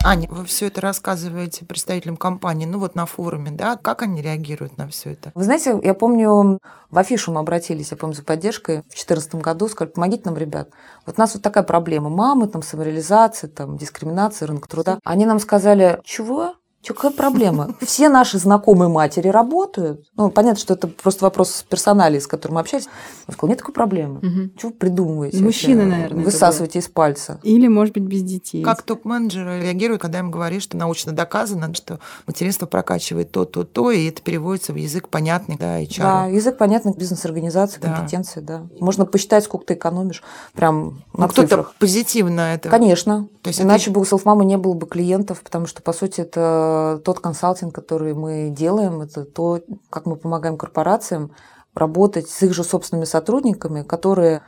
[0.05, 3.77] Аня, вы все это рассказываете представителям компании, ну вот на форуме, да?
[3.77, 5.31] Как они реагируют на все это?
[5.35, 6.59] Вы знаете, я помню,
[6.91, 10.71] в афишу мы обратились, я помню, за поддержкой в 2014 году, сказали, помогите нам, ребят.
[11.07, 12.09] Вот у нас вот такая проблема.
[12.09, 14.99] Мамы, там, самореализация, там, дискриминация, рынок труда.
[15.05, 16.55] Они нам сказали, чего?
[16.83, 17.75] Чё, какая проблема?
[17.81, 20.05] Все наши знакомые матери работают.
[20.17, 22.89] Ну, понятно, что это просто вопрос персоналии, с которым мы общались.
[23.29, 24.19] Я сказала, нет такой проблемы.
[24.21, 24.53] Мгм.
[24.59, 25.39] Чего вы придумываете?
[25.43, 27.39] Мужчины, наверное, это Высасываете из пальца.
[27.45, 28.65] Или, может быть, без детей.
[28.65, 33.93] Как топ-менеджеры реагируют, когда им говоришь, что научно доказано, что материнство прокачивает то, то, то,
[33.93, 35.99] и это переводится в язык понятный, да, HR.
[36.01, 37.95] Да, язык понятный, бизнес-организации, Да.
[37.95, 38.67] компетенции, да.
[38.81, 40.23] Можно посчитать, сколько ты экономишь.
[40.53, 41.75] Прям Ну, на кто-то цифрах.
[41.79, 42.69] позитивно это...
[42.71, 43.29] Конечно.
[43.43, 46.71] То есть Иначе бы у селфмамы не было бы клиентов, потому что, по сути, это
[47.05, 51.33] тот консалтинг, который мы делаем, это то, как мы помогаем корпорациям
[51.75, 54.43] работать с их же собственными сотрудниками, которые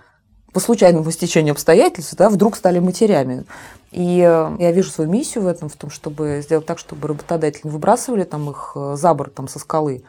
[0.52, 3.44] по случайному стечению обстоятельств да, вдруг стали матерями.
[3.90, 7.62] И э, я вижу свою миссию в этом, в том, чтобы сделать так, чтобы работодатели
[7.64, 10.02] не выбрасывали там, их э, за борт там, со скалы, э,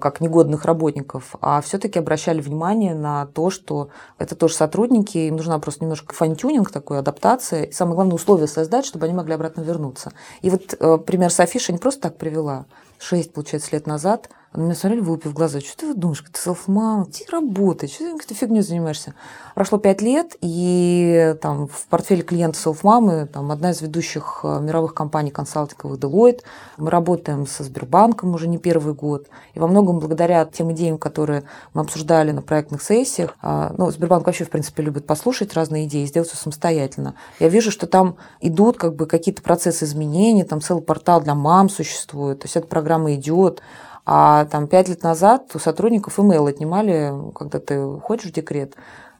[0.00, 5.58] как негодных работников, а все-таки обращали внимание на то, что это тоже сотрудники, им нужна
[5.58, 10.12] просто немножко fine-tuning такой, адаптация, и самое главное условия создать, чтобы они могли обратно вернуться.
[10.40, 12.66] И вот э, пример с афишей не просто так привела.
[12.98, 15.60] Шесть, получается, лет назад она меня смотрели, вылупив глаза.
[15.60, 19.14] Что ты думаешь, ты SelfMama, иди работай, что ты какой-то фигней занимаешься?
[19.54, 24.92] Прошло пять лет, и там в портфеле клиента селф-мамы там одна из ведущих э, мировых
[24.92, 26.40] компаний консалтинговых Deloitte.
[26.76, 29.28] Мы работаем со Сбербанком уже не первый год.
[29.54, 34.26] И во многом благодаря тем идеям, которые мы обсуждали на проектных сессиях, а, ну, Сбербанк
[34.26, 37.14] вообще, в принципе, любит послушать разные идеи и сделать все самостоятельно.
[37.40, 41.70] Я вижу, что там идут как бы какие-то процессы изменений, там целый портал для мам
[41.70, 43.62] существует, то есть эта программа идет.
[44.04, 48.74] А там пять лет назад у сотрудников имейл отнимали, когда ты уходишь в декрет,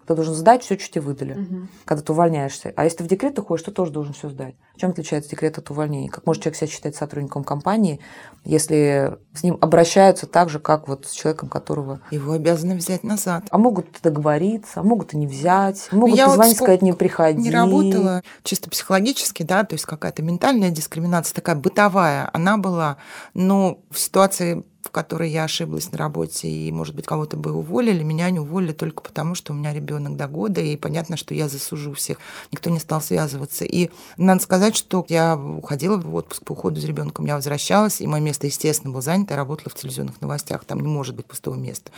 [0.07, 1.69] ты должен сдать все, что тебе выдали, Мгм.
[1.85, 2.73] когда ты увольняешься.
[2.75, 4.57] А если ты в декрет уходишь, ты тоже должен все сдать.
[4.77, 6.09] Чем отличается декрет от увольнения?
[6.09, 8.01] Как может человек себя считать сотрудником компании,
[8.45, 12.01] если с ним обращаются так же, как вот с человеком, которого...
[12.11, 13.45] Его обязаны взять назад.
[13.51, 16.93] А могут договориться, а могут и не взять, могут я вот позвонить, сколько сказать, не
[16.95, 17.41] приходи.
[17.41, 22.97] Не работала чисто психологически, да, то есть какая-то ментальная дискриминация, такая бытовая, она была,
[23.35, 28.03] но в ситуации, в которой я ошиблась на работе, и, может быть, кого-то бы уволили,
[28.03, 31.49] меня не уволили только потому, что у меня ребенок до года, и понятно, что я
[31.49, 32.19] засужу всех.
[32.51, 33.65] Никто не стал связываться.
[33.65, 38.07] И надо сказать, что я уходила в отпуск по уходу за ребенком, я возвращалась, и
[38.07, 41.55] мое место, естественно, было занято, я работала в телевизионных новостях, там не может быть пустого
[41.55, 41.91] места.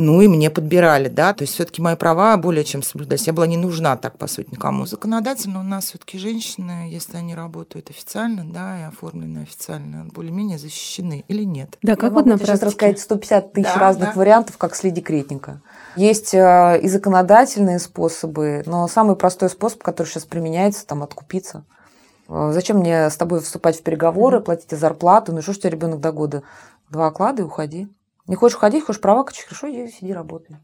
[0.00, 3.26] Ну и мне подбирали, да, то есть все-таки мои права более чем соблюдались.
[3.26, 4.86] Я была не нужна так, по сути, никому.
[4.86, 11.24] Законодательно у нас все-таки женщины, если они работают официально, да, и оформлены официально, более-менее защищены
[11.26, 11.78] или нет?
[11.82, 12.86] Да, как Я вот могу на тебе сейчас практике?
[12.86, 14.20] рассказать 150 тысяч Да, разных да.
[14.20, 15.62] вариантов, как следи декретника.
[15.96, 21.64] Есть э, и законодательные способы, но самый простой способ, который сейчас применяется, там, откупиться.
[22.28, 25.32] Э, Зачем мне с тобой вступать в переговоры, платить тебе зарплату?
[25.32, 26.44] Ну что ж у тебя ребенок до года?
[26.88, 27.88] Два оклада и уходи.
[28.28, 30.58] Не хочешь уходить, хочешь права качать, хорошо, иди, сиди, работай.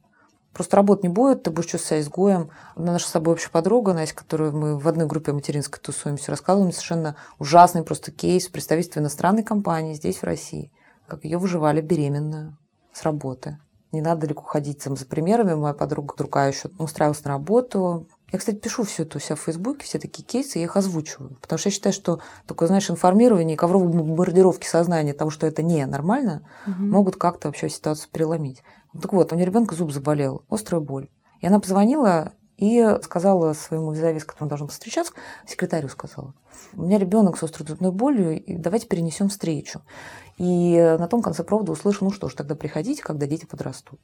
[0.53, 2.51] Просто работы не будет, ты будешь чувствовать себя изгоем.
[2.77, 6.65] Одна наша с собой общая подруга, Настя, которую мы в одной группе материнской тусуемся, рассказывала
[6.65, 10.71] мне совершенно ужасный просто кейс в представительстве иностранной компании здесь, в России.
[11.09, 12.57] Как ее выживали беременную
[12.93, 13.59] с работы.
[13.91, 15.55] Не надо далеко ходить там, за примерами.
[15.55, 18.07] Моя подруга другая еще устраивалась на работу.
[18.33, 21.37] Я, кстати, пишу все это у себя в Фейсбуке, все такие кейсы, я их озвучиваю.
[21.41, 25.87] Потому что я считаю, что такое, знаешь, информирование, ковровые бомбардировки сознания того, что это не
[25.87, 28.63] нормально, могут как-то вообще ситуацию переломить.
[29.01, 31.09] Так вот, у нее ребенка зуб заболел, острая боль.
[31.41, 35.13] И она позвонила и сказала своему визави, с которым должен встречаться,
[35.47, 36.35] секретарю сказала,
[36.75, 39.83] у меня ребенок с острой зубной болью, и давайте перенесем встречу.
[40.39, 44.01] И на том конце провода услышал, ну что ж, тогда приходите, когда дети подрастут.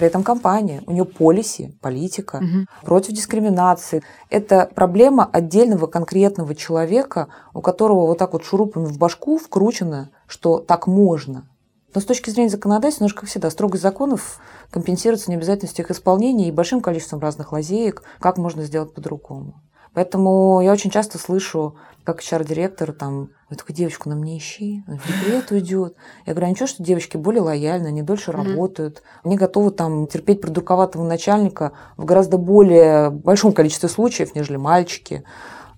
[0.00, 2.66] При этом компания, у нее полиси, политика Мгм.
[2.82, 4.02] против дискриминации.
[4.30, 10.58] Это проблема отдельного конкретного человека, у которого вот так вот шурупами в башку вкручено, что
[10.58, 11.50] так можно.
[11.94, 16.52] Но с точки зрения законодательства, немножко как всегда, строгость законов компенсируется необязательностью их исполнения и
[16.52, 19.60] большим количеством разных лазеек, как можно сделать по-другому.
[19.94, 24.96] Поэтому я очень часто слышу, как HR-директор там, вы такую девочку нам не ищи, она
[24.96, 25.96] в декрет уйдет.
[26.26, 28.42] Я говорю, а ничего, что девочки более лояльны, они дольше Мгм.
[28.44, 35.24] работают, они готовы там терпеть продуковатого начальника в гораздо более большом количестве случаев, нежели мальчики.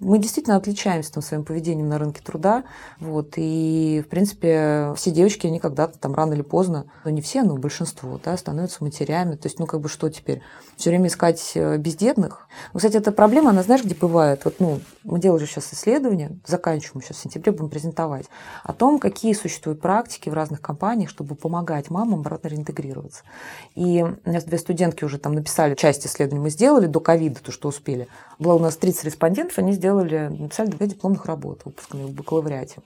[0.03, 2.65] Мы действительно отличаемся там, своим поведением на рынке труда.
[2.99, 7.45] Вот, и, в принципе, все девочки, они когда-то там рано или поздно, ну не все,
[7.45, 9.37] но большинство, да, становятся матерями.
[9.37, 10.43] То есть, ну как бы что теперь?
[10.77, 12.49] Все время искать э, бездетных?
[12.73, 14.45] Ну, кстати, эта проблема, она знаешь, где бывает?
[14.45, 18.27] Вот, ну, мы делали сейчас исследование, заканчиваем сейчас в сентябре, будем презентовать,
[18.65, 23.23] о том, какие существуют практики в разных компаниях, чтобы помогать мамам обратно реинтегрироваться.
[23.77, 27.53] И у нас две студентки уже там написали, часть исследований мы сделали до ковида, то,
[27.53, 28.09] что успели.
[28.41, 29.92] Было у нас 30 респондентов, они сделали,
[30.31, 32.81] написали две дипломных работы выпускные в бакалавриате.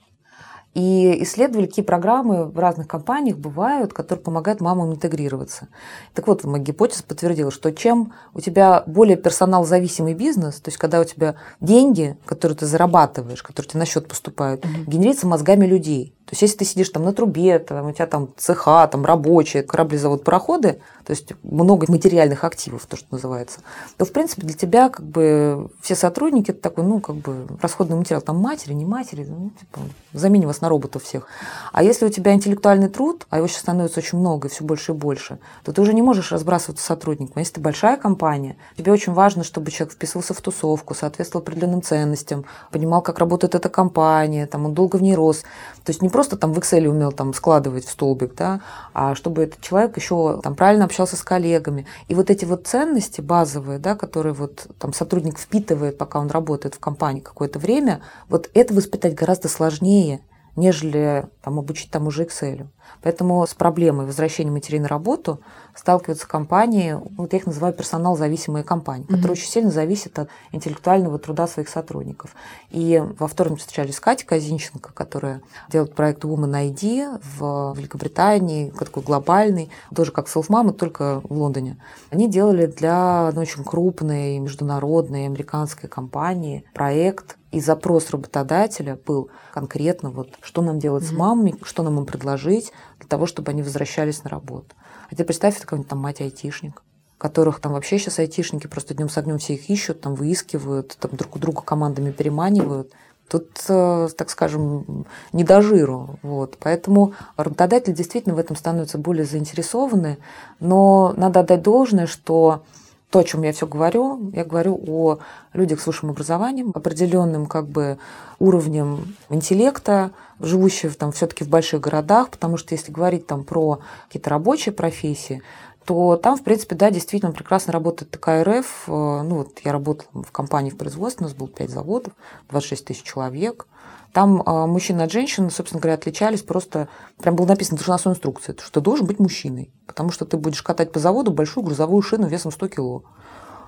[0.77, 5.69] И исследовали, какие программы в разных компаниях бывают, которые помогают мамам интегрироваться.
[6.13, 11.01] Так вот, моя гипотеза подтвердила, что чем у тебя более персонал-зависимый бизнес, то есть когда
[11.01, 16.13] у тебя деньги, которые ты зарабатываешь, которые тебе на счет поступают, генерится мозгами людей.
[16.27, 19.63] То есть если ты сидишь там на трубе, там, у тебя там цеха, там рабочие,
[19.63, 23.61] корабли, завод, пароходы, то есть много материальных активов, то, что называется,
[23.97, 27.97] то, в принципе, для тебя как бы все сотрудники, это такой, ну, как бы расходный
[27.97, 29.79] материал, там матери, не матери, ну, типа,
[30.13, 31.27] заменим вас на роботов всех.
[31.73, 34.93] А если у тебя интеллектуальный труд, а его сейчас становится очень много и все больше
[34.93, 37.35] и больше, то ты уже не можешь разбрасываться сотрудником.
[37.37, 42.45] Если ты большая компания, тебе очень важно, чтобы человек вписывался в тусовку, соответствовал определенным ценностям,
[42.71, 45.43] понимал, как работает эта компания, там, он долго в ней рос.
[45.85, 48.61] То есть не просто там в Excel умел там складывать в столбик, да,
[48.93, 51.87] а чтобы этот человек еще там правильно общался с коллегами.
[52.09, 56.75] И вот эти вот ценности базовые, да, которые вот там сотрудник впитывает, пока он работает
[56.75, 60.21] в компании какое-то время, вот это воспитать гораздо сложнее,
[60.57, 62.67] нежели там, обучить тому же Excel.
[63.03, 65.41] Поэтому с проблемой возвращения матерей на работу
[65.75, 71.47] сталкиваются компании, вот я их называю персонал-зависимые компании, которые очень сильно зависят от интеллектуального труда
[71.47, 72.35] своих сотрудников.
[72.71, 79.03] И во вторник встречались с Катей Казинченко, которая делает проект Woman ID в Великобритании, такой
[79.03, 81.79] глобальный, тоже как Self-Mama, только в Лондоне.
[82.11, 90.11] Они делали для одной очень крупной международной американской компании проект и запрос работодателя был конкретно
[90.11, 94.23] вот, что нам делать с мамами, что нам им предложить для того, чтобы они возвращались
[94.25, 94.75] на работу.
[95.09, 96.83] А теперь представь, это какой-нибудь там мать-айтишник,
[97.17, 101.13] которых там вообще сейчас айтишники просто днем с огнем все их ищут, там выискивают, там
[101.17, 102.93] друг у друга командами переманивают.
[103.27, 106.19] Тут, э, так скажем, не до жиру.
[106.23, 106.59] Вот.
[106.61, 110.19] Поэтому работодатели действительно в этом становятся более заинтересованы.
[110.61, 112.65] Но надо отдать должное, что
[113.11, 115.19] то, о чем я все говорю, я говорю о
[115.53, 117.99] людях с высшим образованием, определенным как бы
[118.39, 124.31] уровнем интеллекта, живущих там все-таки в больших городах, потому что если говорить там про какие-то
[124.31, 125.43] рабочие профессии,
[125.85, 128.85] то там, в принципе, да, действительно прекрасно работает такая РФ.
[128.89, 132.13] Ну, вот я работала в компании в производстве, у нас было 5 заводов,
[132.51, 133.69] 26 тысяч человек.
[134.17, 136.89] Там э, мужчины от женщин, собственно говоря, отличались просто...
[137.21, 140.91] Прям было написано должностной инструкции, что ты должен быть мужчиной, потому что ты будешь катать
[140.91, 143.05] по заводу большую грузовую шину весом 100 кило.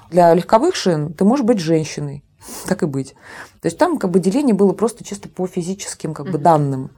[0.08, 2.24] Для легковых шин ты можешь быть женщиной,
[2.66, 3.14] так и быть.
[3.60, 6.90] То есть там как бы деление было просто чисто по физическим как бы данным.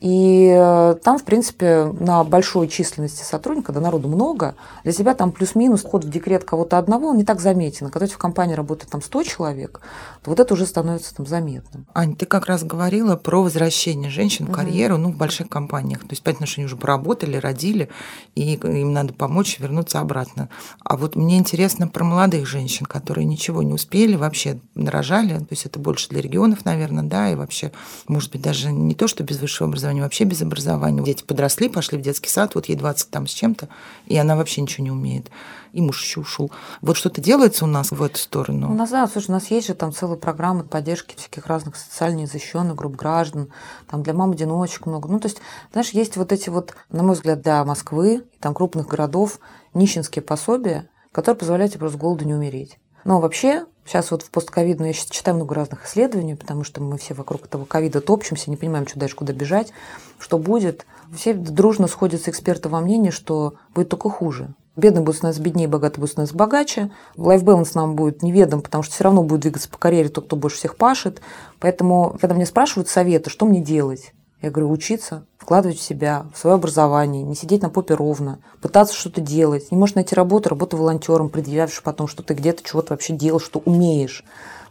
[0.00, 4.54] И э, там, в принципе, на большой численности сотрудников, когда народу много,
[4.84, 7.90] для себя там плюс-минус ход в декрет кого-то одного, он не так заметен.
[7.90, 9.80] Когда в компании работает там 100 человек,
[10.22, 11.86] то вот это уже становится там заметным.
[11.94, 15.02] Ань, ты как раз говорила про возвращение женщин в карьеру, угу.
[15.04, 16.00] ну, в больших компаниях.
[16.00, 17.88] То есть, понятно, что они уже поработали, родили,
[18.34, 20.48] и им надо помочь вернуться обратно.
[20.84, 25.66] А вот мне интересно про молодых женщин, которые ничего не успели, вообще нарожали, то есть
[25.66, 27.72] это больше для регионов, наверное, да, и вообще,
[28.06, 31.02] может быть, даже не то, что без высшего образования, вообще без образования.
[31.02, 33.68] Дети подросли, пошли в детский сад, вот ей 20 там с чем-то,
[34.06, 35.30] и она вообще ничего не умеет.
[35.72, 36.50] И муж еще ушел.
[36.80, 38.70] Вот что-то делается у нас в эту сторону?
[38.70, 42.20] У нас, да, слушай, у нас есть же там целые программы поддержки всяких разных социально
[42.20, 43.50] незащищенных групп граждан,
[43.88, 45.08] там для мам-одиночек много.
[45.08, 45.38] Ну, то есть,
[45.72, 49.40] знаешь, есть вот эти вот, на мой взгляд, для Москвы, там крупных городов,
[49.74, 52.78] нищенские пособия, которые позволяют тебе просто с голоду не умереть.
[53.04, 56.98] Но вообще, сейчас вот в постковидную я сейчас читаю много разных исследований, потому что мы
[56.98, 59.72] все вокруг этого ковида топчемся, не понимаем, что дальше, куда бежать,
[60.18, 60.84] что будет.
[61.14, 64.54] Все дружно сходятся эксперты во мнении, что будет только хуже.
[64.76, 66.90] Бедные будут становиться беднее, богатые будут становиться богаче.
[67.16, 70.58] Лайфбаланс нам будет неведом, потому что все равно будет двигаться по карьере тот, кто больше
[70.58, 71.20] всех пашет.
[71.58, 76.38] Поэтому, когда мне спрашивают советы, что мне делать, я говорю, учиться, вкладывать в себя, в
[76.38, 79.70] свое образование, не сидеть на попе ровно, пытаться что-то делать.
[79.70, 83.60] Не можешь найти работу, работу волонтером, предъявишь потом, что ты где-то чего-то вообще делал, что
[83.64, 84.24] умеешь.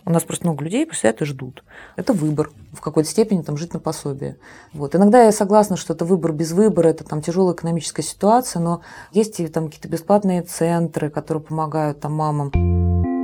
[0.06, 1.65] У нас просто много людей сидят и ждут.
[1.97, 2.49] Это выбор.
[2.71, 4.38] В какой-то степени там жить на пособие.
[4.71, 4.95] Вот.
[4.95, 9.41] Иногда я согласна, что это выбор без выбора, это там тяжелая экономическая ситуация, но есть
[9.41, 13.16] и там какие-то бесплатные центры, которые помогают там мамам.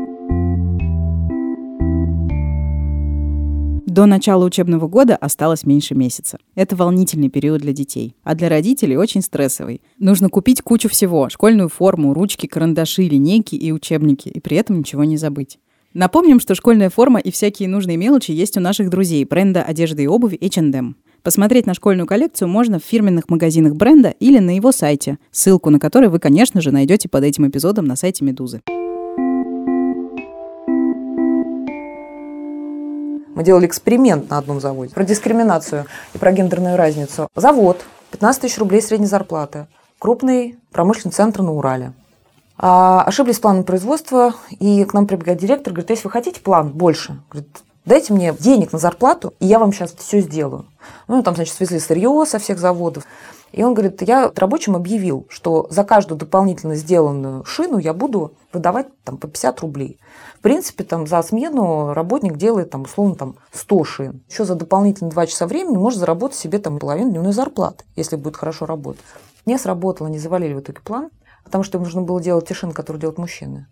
[3.93, 6.39] До начала учебного года осталось меньше месяца.
[6.55, 9.83] Это волнительный период для детей, а для родителей очень стрессовый.
[9.99, 15.03] Нужно купить кучу всего– школьную форму, ручки, карандаши, линейки и учебники, и при этом ничего
[15.03, 15.59] не забыть.
[15.93, 20.07] Напомним, что школьная форма и всякие нужные мелочи есть у наших друзей бренда одежды и
[20.07, 20.95] обуви H&M.
[21.21, 25.79] Посмотреть на школьную коллекцию можно в фирменных магазинах бренда или на его сайте, ссылку на
[25.79, 28.63] который вы, конечно же, найдете под этим эпизодом на сайте «Медузы».
[33.35, 37.27] Мы делали эксперимент на одном заводе про дискриминацию и про гендерную разницу.
[37.35, 39.67] Завод, 15 тысяч рублей средней зарплаты,
[39.97, 41.93] крупный промышленный центр на Урале.
[42.57, 47.19] А, ошиблись планом производства, и к нам прибегает директор, говорит, если вы хотите план больше,
[47.31, 47.49] говорит,
[47.85, 50.65] дайте мне денег на зарплату, и я вам сейчас все сделаю.
[51.07, 53.05] Ну, там, значит, свезли сырье со всех заводов.
[53.51, 58.87] И он говорит, я рабочим объявил, что за каждую дополнительно сделанную шину я буду выдавать
[59.03, 59.99] там, по 50 рублей.
[60.43, 64.23] Принципе, там, за смену работник делает там, условно там, 100 шин.
[64.29, 68.35] Еще за дополнительные 2 часа времени может заработать себе там, половину дневной зарплаты, если будет
[68.35, 69.01] хорошо работать.
[69.45, 71.11] Не сработало, не завалили в итоге план,
[71.45, 73.67] потому что им нужно было делать те шины, которые делают мужчины.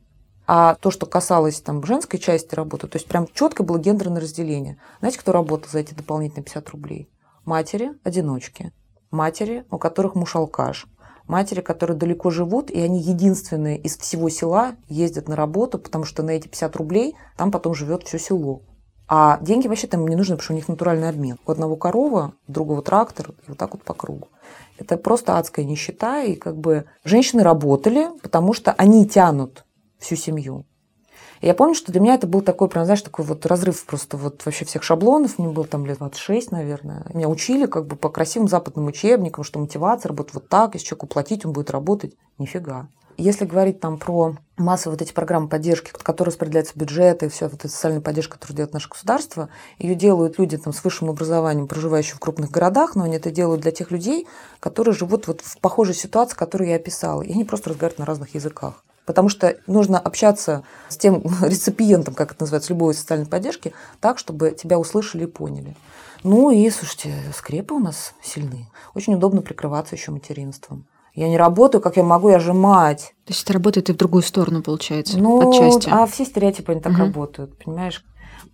[0.47, 4.77] А то, что касалось там, женской части работы, то есть прям четко было гендерное разделение.
[4.99, 7.09] Знаете, кто работал за эти дополнительные 50 рублей?
[7.43, 8.71] Матери, одиночки
[9.11, 10.87] матери, у которых муж алкаш,
[11.31, 16.21] матери, которые далеко живут, и они единственные из всего села ездят на работу, потому что
[16.21, 18.61] на эти 50 рублей там потом живет все село.
[19.07, 21.37] А деньги вообще там не нужны, потому что у них натуральный обмен.
[21.45, 24.27] У одного корова, у другого трактор, и вот так вот по кругу.
[24.77, 29.65] Это просто адская нищета, и как бы женщины работали, потому что они тянут
[29.99, 30.65] всю семью.
[31.41, 34.45] Я помню, что для меня это был такой, прям, знаешь, такой вот разрыв просто вот
[34.45, 35.39] вообще всех шаблонов.
[35.39, 37.03] Мне было там лет 26, наверное.
[37.13, 41.07] Меня учили как бы по красивым западным учебникам, что мотивация работает вот так, если человеку
[41.07, 42.13] платить, он будет работать.
[42.37, 42.87] Нифига.
[43.17, 47.55] Если говорить там про массовые вот эти программы поддержки, которые распределяются бюджеты, и все вот
[47.55, 49.49] эта социальная поддержка, которую делает наше государство,
[49.79, 53.61] ее делают люди там, с высшим образованием, проживающие в крупных городах, но они это делают
[53.61, 54.27] для тех людей,
[54.59, 57.21] которые живут вот в похожей ситуации, которую я описала.
[57.21, 58.83] И они просто разговаривают на разных языках.
[59.05, 64.51] Потому что нужно общаться с тем реципиентом, как это называется, любой социальной поддержки, так, чтобы
[64.51, 65.75] тебя услышали и поняли.
[66.23, 68.67] Ну и, слушайте, скрепы у нас сильны.
[68.93, 70.85] Очень удобно прикрываться еще материнством.
[71.13, 73.13] Я не работаю, как я могу, я же мать.
[73.25, 75.89] То есть это работает и в другую сторону, получается, ну, отчасти.
[75.91, 77.01] А все стереотипы не так угу.
[77.01, 78.03] работают, понимаешь?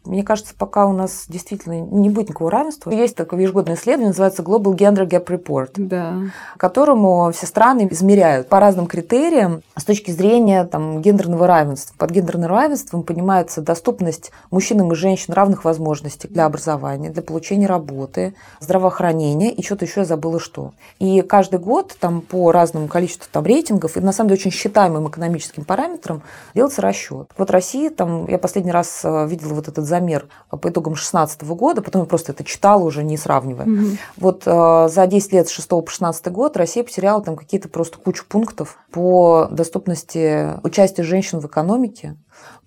[0.08, 2.92] Мне кажется, пока у нас действительно не будет никакого равенства.
[2.92, 6.16] Есть такое ежегодное исследование, называется Global Gender Gap Report, да.
[6.58, 11.96] которому все страны измеряют по разным критериям с точки зрения там, гендерного равенства.
[11.98, 18.34] Под гендерным равенством понимается доступность мужчинам и женщин равных возможностей для образования, для получения работы,
[18.60, 20.74] здравоохранения и что-то еще я забыла что.
[21.00, 25.08] И каждый год там, по разному количеству там, рейтингов и на самом деле очень считаемым
[25.08, 26.22] экономическим параметрам
[26.54, 27.30] делается расчет.
[27.38, 31.82] Вот Россия, там, я последний раз э, видела вот этот замер по итогам 2016 года,
[31.82, 33.66] потом я просто это читала уже, не сравнивая.
[33.66, 33.98] Угу.
[34.18, 37.98] Вот э, за 10 лет с 6 по 16 год Россия потеряла там какие-то просто
[37.98, 42.16] кучу пунктов по доступности участия женщин в экономике,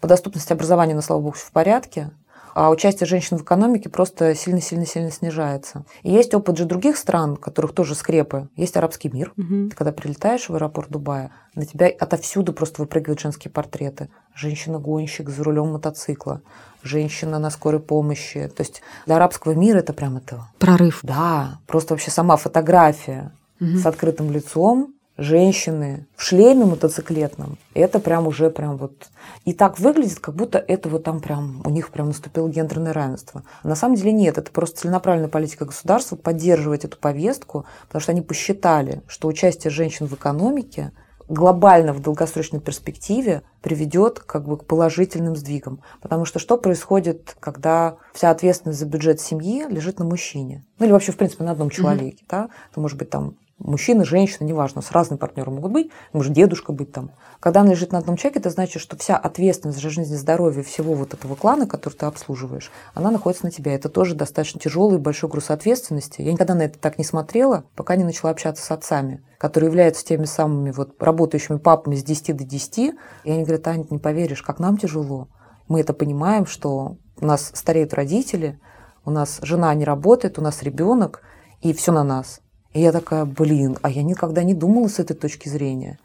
[0.01, 2.11] по доступности образования, на слава богу, все в порядке
[2.55, 5.85] а участие женщин в экономике просто сильно-сильно-сильно снижается.
[6.03, 8.49] И есть опыт же других стран, у которых тоже скрепы.
[8.57, 9.33] Есть арабский мир.
[9.37, 9.71] Угу.
[9.71, 14.09] Ты когда прилетаешь в аэропорт Дубая, на тебя отовсюду просто выпрыгивают женские портреты.
[14.35, 16.43] Женщина-гонщик за рулем мотоцикла,
[16.83, 18.49] женщина на скорой помощи.
[18.49, 20.47] То есть для арабского мира это прям это...
[20.59, 21.01] Прорыв.
[21.03, 23.77] Да, просто вообще сама фотография угу.
[23.77, 29.09] с открытым лицом, женщины в шлеме мотоциклетном, это прям уже прям вот...
[29.45, 33.45] И так выглядит, как будто это вот там прям, у них прям наступило гендерное равенство.
[33.62, 38.12] А на самом деле нет, это просто целенаправленная политика государства поддерживать эту повестку, потому что
[38.12, 40.93] они посчитали, что участие женщин в экономике
[41.29, 45.81] глобально в долгосрочной перспективе приведет как бы к положительным сдвигам.
[46.01, 50.64] Потому что что происходит, когда вся ответственность за бюджет семьи лежит на мужчине?
[50.79, 52.25] Ну или вообще, в принципе, на одном человеке.
[52.25, 52.31] Mm-hmm.
[52.31, 52.49] Да?
[52.71, 56.93] Это может быть там мужчина, женщина, неважно, с разным партнером могут быть, может дедушка быть
[56.93, 57.13] там.
[57.39, 60.63] Когда она лежит на одном человеке, это значит, что вся ответственность за жизнь и здоровье
[60.63, 63.75] всего вот этого клана, который ты обслуживаешь, она находится на тебя.
[63.75, 66.23] Это тоже достаточно тяжелый и большой груз ответственности.
[66.23, 70.05] Я никогда на это так не смотрела, пока не начала общаться с отцами, которые являются
[70.05, 72.79] теми самыми вот работающими папами с 10 до 10.
[72.79, 72.95] И
[73.25, 75.29] они говорят, Аня, ты не поверишь, как нам тяжело.
[75.69, 78.59] Мы это понимаем, что у нас стареют родители,
[79.05, 81.23] у нас жена не работает, у нас ребенок,
[81.61, 82.41] и все на нас.
[82.73, 85.99] И я такая, блин, а я никогда не думала с этой точки зрения.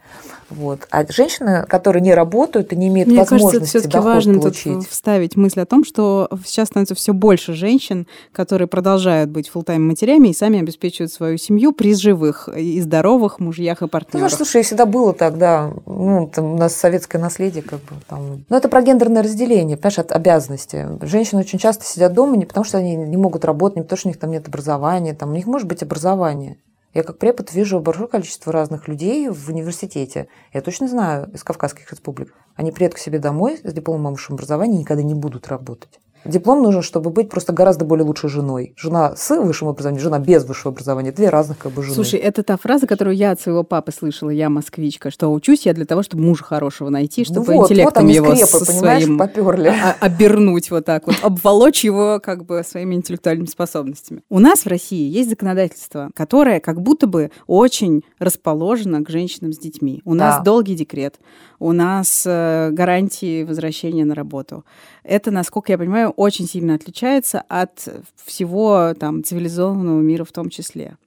[0.49, 0.87] Вот.
[0.91, 4.73] А женщины, которые не работают и не имеют Мне возможности кажется, доход важно получить.
[4.73, 9.87] Тут вставить мысль о том, что сейчас становится все больше женщин, которые продолжают быть фултайм
[9.87, 14.29] матерями и сами обеспечивают свою семью при живых и здоровых мужьях и партнерах.
[14.31, 18.45] Ну, слушай, всегда было тогда, ну, там, у нас советское наследие, как бы там.
[18.49, 20.87] Но это про гендерное разделение, понимаешь, от обязанности.
[21.01, 24.07] Женщины очень часто сидят дома не потому, что они не могут работать, не потому, что
[24.07, 26.57] у них там нет образования, там у них может быть образование.
[26.95, 30.29] Я как препод вижу большое количество разных людей в университете.
[30.53, 32.33] Я точно знаю из Кавказских республик.
[32.55, 35.99] Они приедут к себе домой с дипломом о высшем образовании и никогда не будут работать.
[36.25, 38.73] Диплом нужен, чтобы быть просто гораздо более лучшей женой.
[38.77, 41.11] Жена с высшим образованием, жена без высшего образования.
[41.11, 41.95] Две разных как бы жены.
[41.95, 45.73] Слушай, это та фраза, которую я от своего папы слышала, я москвичка, что учусь я
[45.73, 49.73] для того, чтобы мужа хорошего найти, чтобы ну вот, интеллектом вот его скрепы, своим поперли.
[49.99, 54.21] обернуть вот так вот, обволочь его как бы своими интеллектуальными способностями.
[54.29, 59.57] У нас в России есть законодательство, которое как будто бы очень расположено к женщинам с
[59.57, 60.01] детьми.
[60.05, 60.29] У да.
[60.29, 61.19] нас долгий декрет,
[61.59, 64.65] у нас э, гарантии возвращения на работу.
[65.03, 67.87] Это, насколько я понимаю, очень сильно отличается от
[68.25, 70.97] всего там, цивилизованного мира в том числе.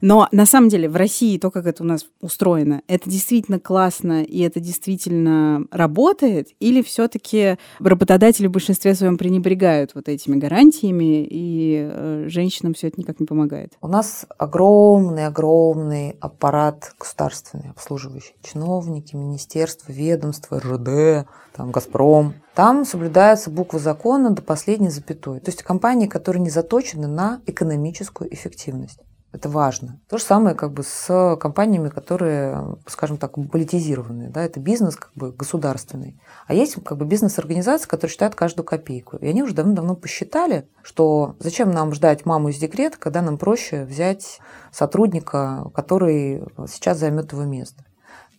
[0.00, 4.22] Но на самом деле в России то, как это у нас устроено, это действительно классно
[4.22, 6.48] и это действительно работает?
[6.60, 13.00] Или все-таки работодатели в большинстве своем пренебрегают вот этими гарантиями, и э, женщинам все это
[13.00, 13.72] никак не помогает?
[13.80, 22.34] У нас огромный-огромный аппарат государственный, обслуживающий чиновники, министерства, ведомства, РЖД, там, Газпром.
[22.54, 25.40] Там соблюдается буква закона до последней запятой.
[25.40, 29.00] То есть компании, которые не заточены на экономическую эффективность.
[29.32, 30.00] Это важно.
[30.08, 34.30] То же самое как бы с компаниями, которые, скажем так, политизированные.
[34.30, 34.44] Да?
[34.44, 36.20] Это бизнес как бы государственный.
[36.46, 39.16] А есть как бы бизнес-организации, которые считают каждую копейку.
[39.16, 43.84] И они уже давно-давно посчитали, что зачем нам ждать маму из декрета, когда нам проще
[43.84, 44.38] взять
[44.70, 47.82] сотрудника, который сейчас займет его место.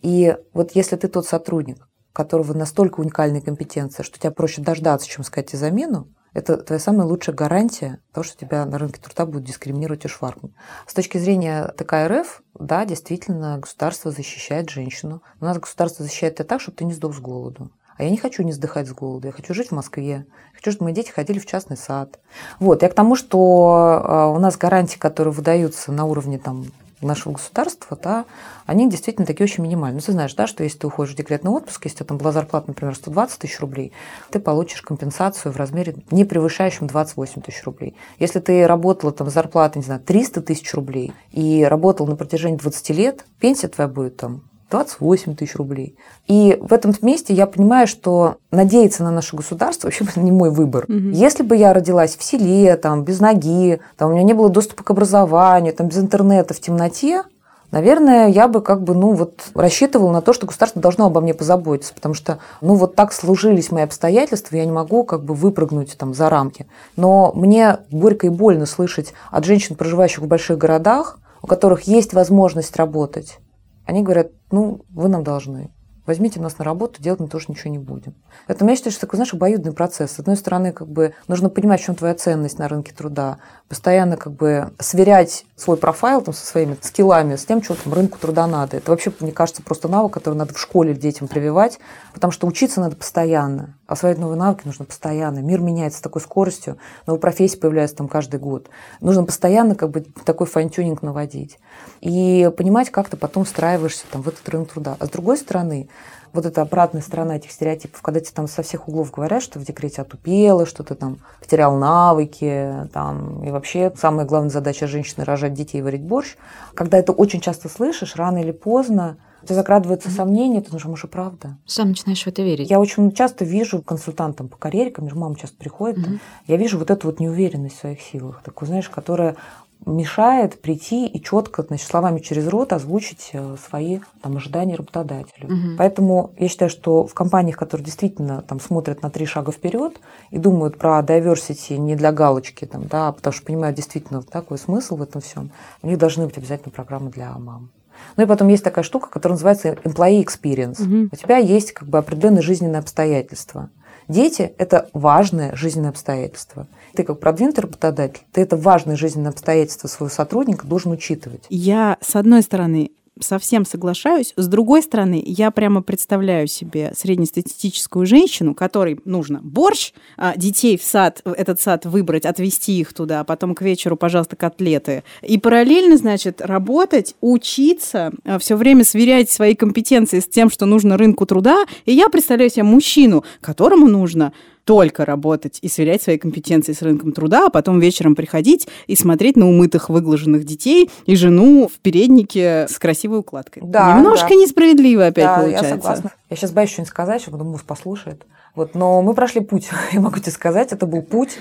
[0.00, 1.86] И вот если ты тот сотрудник,
[2.16, 7.06] которого настолько уникальная компетенция, что тебя проще дождаться, чем сказать и замену, это твоя самая
[7.06, 10.52] лучшая гарантия того, что тебя на рынке труда будут дискриминировать и шваркнуть.
[10.86, 15.22] С точки зрения ТК РФ, да, действительно, государство защищает женщину.
[15.40, 17.70] Но нас государство защищает тебя так, чтобы ты не сдох с голоду.
[17.98, 20.84] А я не хочу не сдыхать с голоду, я хочу жить в Москве, хочу, чтобы
[20.84, 22.18] мои дети ходили в частный сад.
[22.60, 26.66] Вот, я к тому, что а, у нас гарантии, которые выдаются на уровне там,
[27.02, 28.24] нашего государства, да,
[28.64, 30.00] они действительно такие очень минимальные.
[30.00, 32.18] Ну, ты знаешь, да, что если ты уходишь в декретный отпуск, если у тебя там
[32.18, 33.92] была зарплата, например, 120 тысяч рублей,
[34.30, 37.96] ты получишь компенсацию в размере не превышающем 28 тысяч рублей.
[38.18, 42.90] Если ты работала там зарплатой, не знаю, 300 тысяч рублей и работал на протяжении 20
[42.90, 45.96] лет, пенсия твоя будет там 28 тысяч рублей.
[46.26, 50.84] И в этом месте я понимаю, что надеяться на наше государство вообще не мой выбор.
[50.88, 51.10] Угу.
[51.12, 54.82] Если бы я родилась в селе, там, без ноги, там, у меня не было доступа
[54.82, 57.22] к образованию, там, без интернета, в темноте,
[57.70, 61.34] наверное, я бы как бы, ну, вот рассчитывала на то, что государство должно обо мне
[61.34, 65.96] позаботиться, потому что, ну, вот так сложились мои обстоятельства, я не могу как бы выпрыгнуть
[65.96, 66.66] там за рамки.
[66.96, 72.12] Но мне горько и больно слышать от женщин, проживающих в больших городах, у которых есть
[72.12, 73.38] возможность работать,
[73.86, 75.70] они говорят, ну, вы нам должны.
[76.06, 78.14] возьмите нас на работу, делать мы тоже ничего не будем.
[78.46, 80.12] Это, я считаю, что такой, знаешь, обоюдный процесс.
[80.12, 84.16] С одной стороны, как бы нужно понимать, в чем твоя ценность на рынке труда, постоянно
[84.16, 88.46] как бы сверять свой профайл там, со своими скиллами, с тем, что там рынку труда
[88.46, 88.76] надо.
[88.76, 91.78] Это вообще, мне кажется, просто навык, который надо в школе детям прививать,
[92.14, 95.40] потому что учиться надо постоянно, осваивать новые навыки нужно постоянно.
[95.40, 98.68] Мир меняется с такой скоростью, новые профессии появляются там каждый год.
[99.00, 101.58] Нужно постоянно как бы такой fine-tuning наводить.
[102.00, 104.96] И понимать, как ты потом встраиваешься там, в этот рынок труда.
[104.98, 105.88] А с другой стороны,
[106.32, 109.64] вот эта обратная сторона этих стереотипов, когда тебе там со всех углов говорят, что в
[109.64, 115.54] декрете отупела, что ты там потерял навыки, там, и вообще самая главная задача женщины– рожать
[115.54, 116.36] детей и варить борщ.
[116.74, 119.16] Когда это очень часто слышишь, рано или поздно,
[119.46, 120.16] у тебя закрадывается mm-hmm.
[120.16, 121.56] сомнение, ты думаешь, может, правда?
[121.66, 122.68] Сам начинаешь в это верить.
[122.68, 126.18] Я очень часто вижу консультантам по карьере, ко мне мама часто приходит, mm-hmm.
[126.48, 129.36] я вижу вот эту вот неуверенность в своих силах, такую, знаешь, которая
[129.84, 135.46] мешает прийти и четко, значит, словами через рот озвучить э, свои там, ожидания работодателю.
[135.46, 135.76] Угу.
[135.78, 140.38] Поэтому я считаю, что в компаниях, которые действительно там, смотрят на три шага вперед и
[140.38, 144.96] думают про diversity не для галочки, там, да, а потому что понимают действительно такой смысл
[144.96, 145.50] в этом всем,
[145.82, 147.70] у них должны быть обязательно программы для мам.
[148.16, 150.82] Ну и потом есть такая штука, которая называется employee experience.
[150.82, 151.10] Угу.
[151.12, 153.70] У тебя есть как бы определенные жизненные обстоятельства.
[154.08, 156.68] Дети– это важное жизненное обстоятельство.
[156.94, 161.44] Ты как продвинутый работодатель, ты это важное жизненное обстоятельство своего сотрудника должен учитывать.
[161.48, 164.32] Я, с одной стороны, совсем соглашаюсь.
[164.36, 170.82] С другой стороны, я прямо представляю себе среднестатистическую женщину, которой нужно борщ, а, детей в
[170.82, 175.04] сад, этот сад выбрать, отвезти их туда, а потом к вечеру, пожалуйста, котлеты.
[175.22, 180.96] И параллельно, значит, работать, учиться, а, все время сверять свои компетенции с тем, что нужно
[180.96, 181.64] рынку труда.
[181.84, 184.32] И я представляю себе мужчину, которому нужно
[184.66, 189.36] только работать и сверять свои компетенции с рынком труда, а потом вечером приходить и смотреть
[189.36, 193.62] на умытых, выглаженных детей и жену в переднике с красивой укладкой.
[193.64, 194.34] Да, Немножко да.
[194.34, 195.68] несправедливо опять да, получается.
[195.68, 196.12] Я согласна.
[196.28, 198.26] Я сейчас боюсь что-нибудь сказать, что потом муж послушает.
[198.56, 201.38] Вот, но мы прошли путь, я могу тебе сказать, это был путь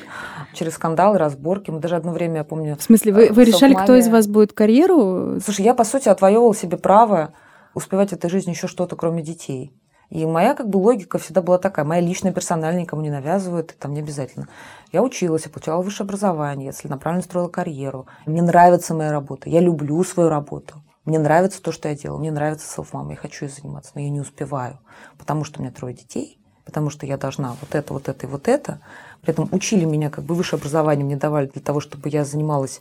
[0.54, 1.72] через скандалы, разборки.
[1.72, 2.78] Мы даже одно время, я помню...
[2.78, 5.40] В смысле, вы, вы решали, кто из вас будет карьеру?
[5.44, 7.34] Слушай, я, по сути, отвоевывала себе право
[7.74, 9.74] успевать в этой жизни еще что-то, кроме детей.
[10.16, 13.93] И моя как бы логика всегда была такая, моя личная, персональная, никому не навязывают, там
[13.93, 14.47] не обязательно.
[14.93, 18.07] Я училась, я получала высшее образование, я целенаправленно строила карьеру.
[18.26, 20.76] Мне нравится моя работа, я люблю свою работу.
[21.03, 24.09] Мне нравится то, что я делаю, мне нравится селф-мама, я хочу ей заниматься, но я
[24.09, 24.80] не успеваю,
[25.18, 28.30] потому что у меня трое детей, потому что я должна вот это, вот это и
[28.30, 28.80] вот это.
[29.22, 32.80] При этом учили меня, как бы высшее образование мне давали для того, чтобы я занималась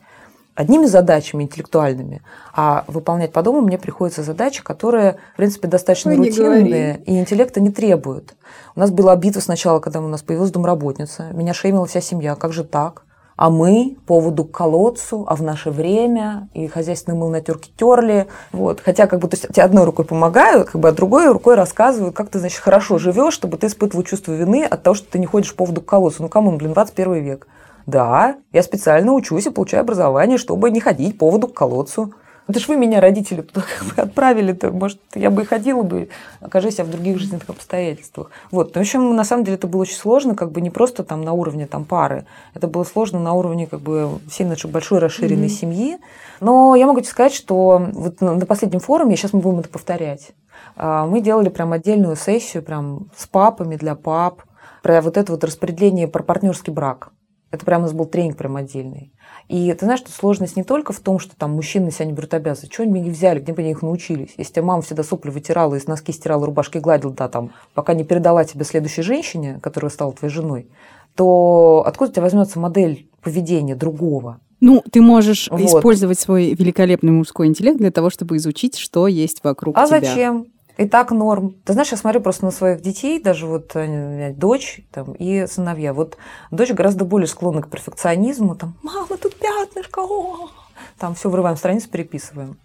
[0.54, 6.18] одними задачами интеллектуальными, а выполнять по дому мне приходится задачи, которые, в принципе, достаточно Ой,
[6.18, 8.34] рутинные и интеллекта не требуют.
[8.76, 11.30] У нас была битва сначала, когда у нас появилась домработница.
[11.32, 12.34] Меня шеймила вся семья.
[12.34, 13.02] Как же так?
[13.36, 17.70] А мы по поводу к колодцу, а в наше время, и хозяйственный мыл на терке
[17.76, 18.28] терли.
[18.52, 18.80] Вот.
[18.80, 22.14] Хотя как бы то есть, тебе одной рукой помогают, как бы, а другой рукой рассказывают,
[22.14, 25.26] как ты, значит, хорошо живешь, чтобы ты испытывал чувство вины от того, что ты не
[25.26, 26.22] ходишь по поводу к колодцу.
[26.22, 27.48] Ну, кому, блин, 21 век.
[27.86, 32.14] Да, я специально учусь и получаю образование, чтобы не ходить по поводу к колодцу.
[32.46, 34.70] Это ж вы меня, родители, туда как бы отправили-то.
[34.70, 36.08] Может, я бы и ходила бы,
[36.40, 38.30] окажись я в других жизненных обстоятельствах.
[38.50, 38.74] Вот.
[38.74, 41.22] Но, в общем, на самом деле это было очень сложно, как бы не просто там
[41.22, 42.26] на уровне там пары.
[42.52, 45.48] Это было сложно на уровне как бы всей нашей большой расширенной mm-hmm.
[45.48, 45.98] семьи.
[46.40, 50.32] Но я могу тебе сказать, что вот на последнем форуме, сейчас мы будем это повторять,
[50.76, 54.42] а, мы делали прям отдельную сессию прям с папами для пап,
[54.82, 57.10] про вот это вот распределение, про партнерский брак.
[57.54, 59.12] Это прям у нас был тренинг прям отдельный.
[59.48, 62.34] И ты знаешь, что сложность не только в том, что там мужчины себя не берут
[62.34, 62.72] обязанности.
[62.72, 64.34] Что они взяли, где бы они их научились?
[64.36, 68.02] Если тебя мама всегда сопли вытирала, из носки стирала, рубашки гладила, да, там, пока не
[68.02, 70.68] передала тебе следующей женщине, которая стала твоей женой,
[71.14, 74.40] то откуда у тебя возьмется модель поведения другого?
[74.60, 75.60] Ну, ты можешь вот.
[75.60, 79.96] использовать свой великолепный мужской интеллект для того, чтобы изучить, что есть вокруг а тебя.
[79.98, 80.46] А зачем?
[80.76, 81.54] И так норм.
[81.64, 85.94] Ты знаешь, я смотрю просто на своих детей, даже вот меня дочь там, и сыновья.
[85.94, 86.16] Вот
[86.50, 88.56] дочь гораздо более склонна к перфекционизму.
[88.56, 90.50] Там, мама, тут пятнышко, о!
[90.98, 92.58] Там все врываем страницу, переписываем.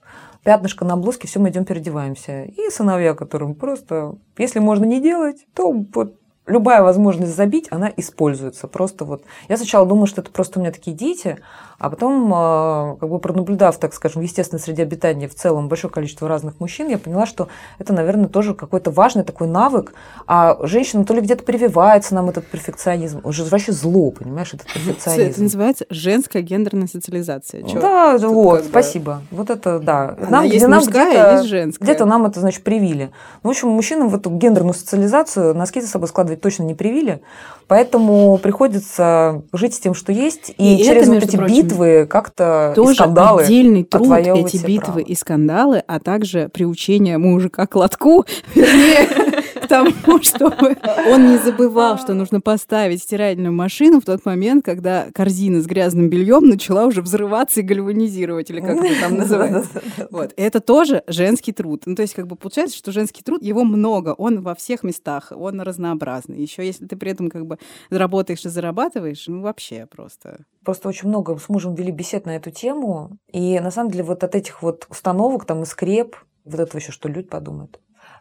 [0.43, 2.43] Пятнышко на блузке, все, мы идем переодеваемся.
[2.43, 6.15] И сыновья, которым просто, если можно не делать, то вот
[6.49, 8.67] любая возможность забить, она используется.
[8.67, 9.23] Просто вот.
[9.47, 11.39] Я сначала думала, что это просто у меня такие дети,
[11.79, 15.91] а потом, а, как бы пронаблюдав, так скажем, в естественной среде обитания в целом большое
[15.91, 17.47] количество разных мужчин, я поняла, что
[17.79, 19.93] это, наверное, тоже какой-то важный такой навык.
[20.27, 25.31] А женщина то ли где-то прививается нам этот перфекционизм, уже вообще зло, понимаешь, этот перфекционизм.
[25.31, 27.63] Это называется женская гендерная социализация.
[27.63, 27.79] Чё?
[27.79, 29.21] Да, Тут вот, спасибо.
[29.31, 29.37] Бы...
[29.37, 30.15] Вот это, да.
[30.19, 33.11] Она нам, есть нам где-то, Где-то нам это, значит, привили.
[33.43, 37.21] Ну, в общем, мужчинам в эту гендерную социализацию носки за собой складывать точно не привили.
[37.67, 42.07] Поэтому приходится жить с тем, что есть, и, И через это, вот эти прочим, битвы
[42.09, 44.99] как-то и Тоже скандалы отдельный труд, эти битвы право.
[44.99, 48.25] и скандалы, а также приучение мужика к лотку,
[48.55, 49.38] вернее,
[49.69, 49.91] тому,
[50.21, 55.65] чтобы он не забывал, что нужно поставить стиральную машину в тот момент, когда корзина с
[55.65, 59.81] грязным бельем начала уже взрываться и гальванизировать, или как это там называется.
[60.11, 60.33] Вот.
[60.35, 61.83] Это тоже женский труд.
[61.85, 65.31] Ну, то есть, как бы получается, что женский труд, его много, он во всех местах,
[65.35, 66.41] он разнообразный.
[66.41, 67.57] Еще если ты при этом как бы
[67.89, 70.39] работаешь и зарабатываешь, ну, вообще просто.
[70.65, 73.17] Просто очень много с мужем вели бесед на эту тему.
[73.31, 76.15] И на самом деле вот от этих вот установок, там, и скреп,
[76.45, 77.79] вот этого еще, что люди подумают,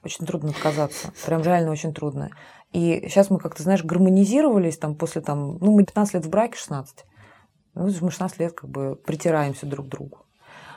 [0.08, 1.12] очень трудно отказаться.
[1.24, 2.30] Прям реально очень трудно.
[2.72, 6.56] И сейчас мы как-то, знаешь, гармонизировались там после там, ну, мы 15 лет в браке,
[6.56, 7.04] 16.
[7.74, 10.24] Ну, мы 16 лет как бы притираемся друг к другу.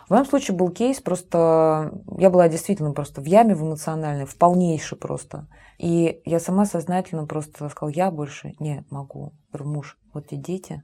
[0.07, 4.35] В моем случае был кейс, просто я была действительно просто в яме в эмоциональной, в
[4.37, 5.47] полнейшей просто.
[5.77, 9.33] И я сама сознательно просто сказала, я больше не могу.
[9.51, 10.83] Говорю, муж, вот те дети,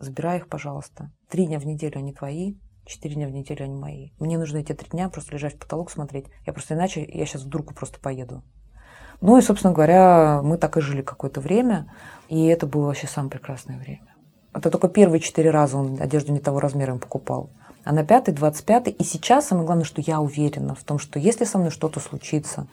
[0.00, 1.12] забирай их, пожалуйста.
[1.30, 4.10] Три дня в неделю они твои, четыре дня в неделю они мои.
[4.18, 6.26] Мне нужно эти три дня просто лежать в потолок смотреть.
[6.46, 8.42] Я просто иначе, я сейчас в дурку просто поеду.
[9.20, 11.90] Ну и, собственно говоря, мы так и жили какое-то время,
[12.28, 14.14] и это было вообще самое прекрасное время.
[14.52, 17.50] Это только первые четыре раза он одежду не того размера им покупал.
[17.84, 18.92] А на пятый, двадцать пятый.
[18.92, 22.66] И сейчас самое главное, что я уверена в том, что если со мной что-то случится,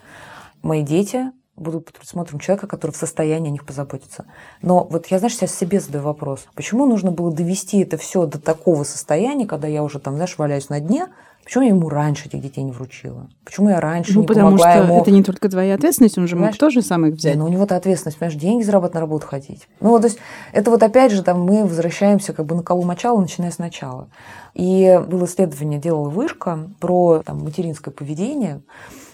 [0.62, 1.32] мои дети
[1.62, 4.26] будут под присмотром человека, который в состоянии о них позаботиться.
[4.60, 8.38] Но вот я, знаешь, сейчас себе задаю вопрос, почему нужно было довести это все до
[8.38, 11.06] такого состояния, когда я уже там, знаешь, валяюсь на дне,
[11.44, 13.28] почему я ему раньше этих детей не вручила?
[13.44, 15.00] Почему я раньше Ну, не потому что ему?
[15.00, 16.58] это не только твоя ответственность, он же мог Понимаешь?
[16.58, 17.34] тоже сам их взять.
[17.34, 19.66] Да, но у него-то ответственность, понимаешь, деньги зарабатывать на работу ходить.
[19.80, 20.18] Ну, вот, то есть,
[20.52, 24.08] это вот опять же, там мы возвращаемся как бы на колу мочала, начиная сначала.
[24.54, 28.60] И было исследование, делала Вышка про там, материнское поведение.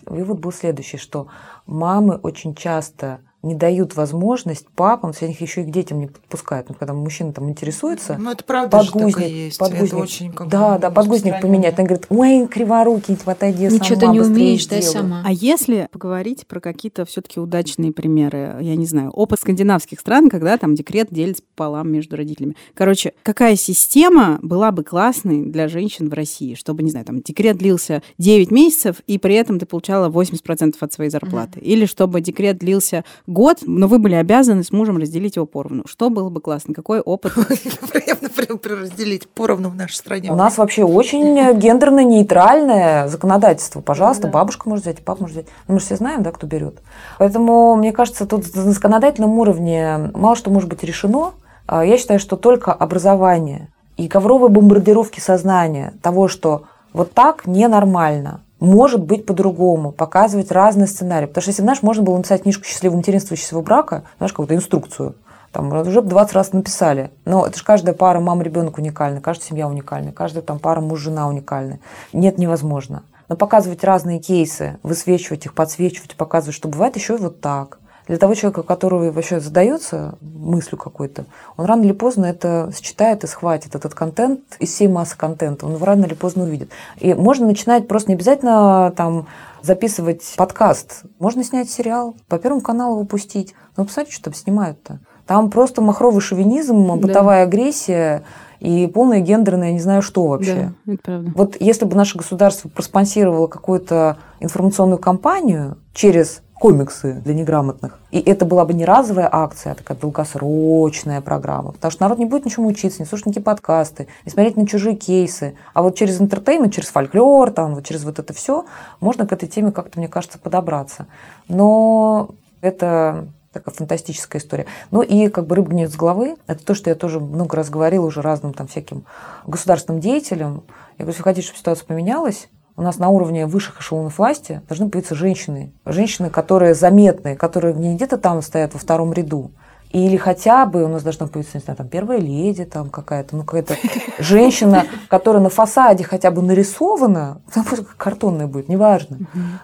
[0.09, 1.29] Вот был следующий, что
[1.67, 6.69] мамы очень часто не дают возможность папам, если их еще и к детям не подпускают.
[6.69, 9.59] Ну, когда мужчина там интересуется, Ну, это правда же так и подгузник, есть.
[9.59, 11.79] подгузник, Это очень как да, да, подгузник поменять.
[11.79, 14.93] Он говорит, ой, криворукий, типа, отойди сама, Ничего ты не умеешь, дай сделай».
[14.93, 15.23] сама.
[15.25, 20.59] А если поговорить про какие-то все-таки удачные примеры, я не знаю, опыт скандинавских стран, когда
[20.59, 22.57] там декрет делится пополам между родителями.
[22.75, 27.57] Короче, какая система была бы классной для женщин в России, чтобы, не знаю, там декрет
[27.57, 31.61] длился 9 месяцев, и при этом ты получала 80% от своей зарплаты.
[31.61, 35.85] Или чтобы декрет длился год, но вы были обязаны с мужем разделить его поровну.
[35.87, 36.75] Что было бы классно?
[36.75, 37.35] Какой опыт?
[37.93, 40.33] Прям, разделить поровну в нашей стране.
[40.33, 43.81] У нас вообще очень гендерно-нейтральное законодательство.
[43.81, 45.47] Пожалуйста, бабушка может взять, и папа может взять.
[45.69, 46.81] Ну, мы же все знаем, да, кто берет.
[47.19, 51.33] Поэтому, мне кажется, тут на законодательном уровне мало что может быть решено.
[51.67, 53.69] А Я считаю, что только образование
[53.99, 56.63] и ковровые бомбардировки сознания того, что
[56.93, 61.27] вот так ненормально, может быть по-другому, показывать разные сценарии.
[61.27, 64.55] Потому что если, знаешь, можно было написать книжку «Счастливое материнство и счастливого брака», знаешь, какую-то
[64.55, 65.15] инструкцию,
[65.53, 67.11] там уже 20 раз написали.
[67.25, 71.79] Но это же каждая пара мама-ребенок уникальна, каждая семья уникальна, каждая там пара муж-жена уникальна.
[72.13, 73.03] Нет, невозможно.
[73.29, 77.79] Но показывать разные кейсы, высвечивать их, подсвечивать, показывать, что бывает еще и вот так.
[78.09, 83.27] Для того человека, который вообще задается мыслью какой-то, он рано или поздно это считает и
[83.27, 85.67] схватит этот контент из всей массы контента.
[85.67, 86.71] Он его рано или поздно увидит.
[86.99, 89.27] И можно начинать просто не обязательно там
[89.63, 91.03] записывать подкаст.
[91.19, 93.55] Можно снять сериал, по Первому каналу выпустить.
[93.77, 95.01] Ну, посмотрите, что там снимают-то.
[95.27, 98.25] Там просто махровый шовинизм, бытовая агрессия
[98.61, 100.73] и полная гендерная, не знаю что вообще.
[100.87, 101.33] Да, это правда.
[101.35, 108.45] Вот если бы наше государство проспонсировало какую-то информационную кампанию через комиксы для неграмотных, и это
[108.45, 112.69] была бы не разовая акция, а такая долгосрочная программа, потому что народ не будет ничему
[112.69, 116.89] учиться, не слушать никакие подкасты, не смотреть на чужие кейсы, а вот через интертеймент, через
[116.89, 118.65] фольклор, там, вот через вот это все
[119.01, 121.07] можно к этой теме как-то, мне кажется, подобраться.
[121.49, 122.31] Но
[122.61, 124.67] это такая фантастическая история.
[124.91, 126.37] Ну и как бы рыба гниет с головы.
[126.47, 129.05] Это то, что я тоже много раз говорила уже разным там всяким
[129.47, 130.65] государственным деятелям.
[130.99, 132.49] Я говорю, если вы хотите, чтобы ситуация поменялась,
[132.79, 135.73] у нас на уровне высших эшелонов власти должны появиться женщины.
[135.85, 139.51] Женщины, которые заметные, которые не где-то там стоят во втором ряду.
[139.91, 143.43] Или хотя бы у нас должна появиться, не знаю, там первая леди там какая-то, ну
[143.43, 143.75] какая-то
[144.21, 149.19] женщина, которая на фасаде хотя бы нарисована, ну, пусть картонная будет, неважно.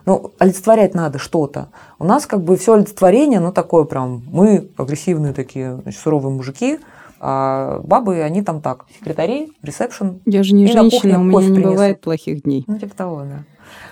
[0.07, 1.69] Но олицетворять надо что-то.
[2.01, 6.81] У нас как бы все олицетворение, ну такое прям, мы агрессивные такие, значит, суровые мужики,
[7.27, 10.21] а бабы, они там так, секретари, ресепшн.
[10.27, 11.73] Я же не И на женщина, у меня не принесут.
[11.73, 12.65] бывает плохих дней.
[12.67, 13.45] Ну, типа того, да.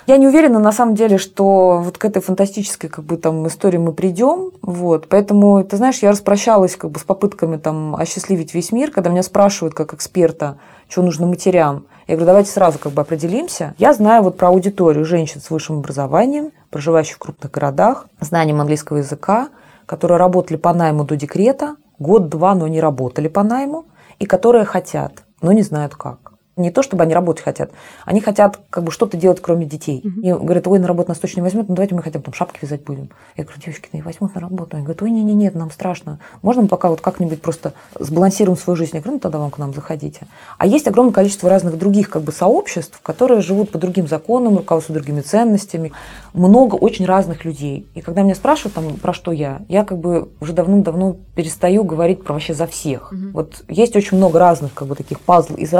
[0.05, 3.79] Я не уверена, на самом деле, что вот к этой фантастической как бы, там, истории
[3.79, 4.51] мы придем.
[4.61, 5.07] Вот.
[5.09, 9.23] Поэтому, ты знаешь, я распрощалась как бы, с попытками там, осчастливить весь мир, когда меня
[9.23, 10.57] спрашивают как эксперта,
[10.87, 11.85] что нужно матерям.
[12.07, 13.73] Я говорю, давайте сразу как бы определимся.
[13.79, 18.97] Я знаю вот про аудиторию женщин с высшим образованием, проживающих в крупных городах, знанием английского
[18.97, 19.49] языка,
[19.87, 23.85] которые работали по найму до декрета, год-два, но не работали по найму,
[24.19, 26.32] и которые хотят, но не знают как.
[26.55, 27.71] Не то, чтобы они работать хотят,
[28.05, 30.01] они хотят как бы что-то делать, кроме детей.
[30.03, 30.21] Мгм.
[30.21, 32.33] И говорят, ой, на работу нас точно не возьмут, ну давайте мы хотя бы там
[32.33, 33.09] шапки вязать будем.
[33.35, 34.77] Я говорю, девочки, не возьмут на работу.
[34.77, 36.19] Они говорят, ой, не-не, нет, нам страшно.
[36.41, 38.91] Можно мы пока вот как-нибудь просто сбалансируем свою жизнь?
[38.93, 40.27] Я говорю, ну тогда вам к нам заходите.
[40.57, 45.03] А есть огромное количество разных других как бы сообществ, которые живут по другим законам, руководствуются
[45.03, 45.91] другими ценностями.
[46.33, 47.87] Много очень разных людей.
[47.95, 52.23] И когда меня спрашивают, там, про что я, я как бы уже давно-давно перестаю говорить
[52.23, 53.11] про вообще за всех.
[53.11, 53.31] Мгм.
[53.31, 55.73] Вот есть очень много разных как бы таких пазл из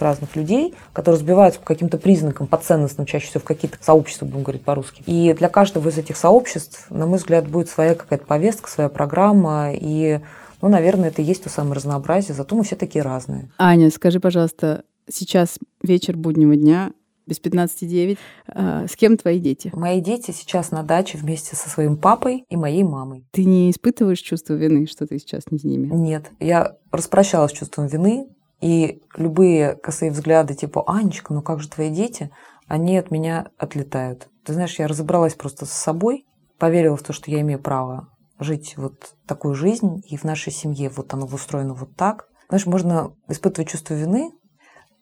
[0.00, 4.42] разных-разных-разных людей, которые сбиваются по каким-то признакам, по ценностным, чаще всего в какие-то сообщества, будем
[4.42, 5.02] говорить по-русски.
[5.06, 9.72] И для каждого из этих сообществ, на мой взгляд, будет своя какая-то повестка, своя программа.
[9.74, 10.20] И,
[10.62, 13.50] ну, наверное, это и есть то самое разнообразие, зато мы все такие разные.
[13.58, 16.92] Аня, скажи, пожалуйста, сейчас вечер буднего дня,
[17.26, 18.18] без 15.09.
[18.48, 19.70] А, С кем твои дети?
[19.72, 23.24] Мои дети сейчас на даче вместе со своим папой и моей мамой.
[23.30, 25.94] Ты не испытываешь чувство вины, что ты сейчас не с ними?
[25.94, 28.26] Нет, я распрощалась с чувством вины,
[28.60, 32.30] и любые косые взгляды типа «Анечка, ну как же твои дети?»
[32.70, 34.28] они от меня отлетают.
[34.44, 36.24] Ты знаешь, я разобралась просто с собой,
[36.56, 38.06] поверила в то, что я имею право
[38.38, 42.28] жить вот такую жизнь, и в нашей семье вот оно устроено вот так.
[42.48, 44.30] Знаешь, можно испытывать чувство вины,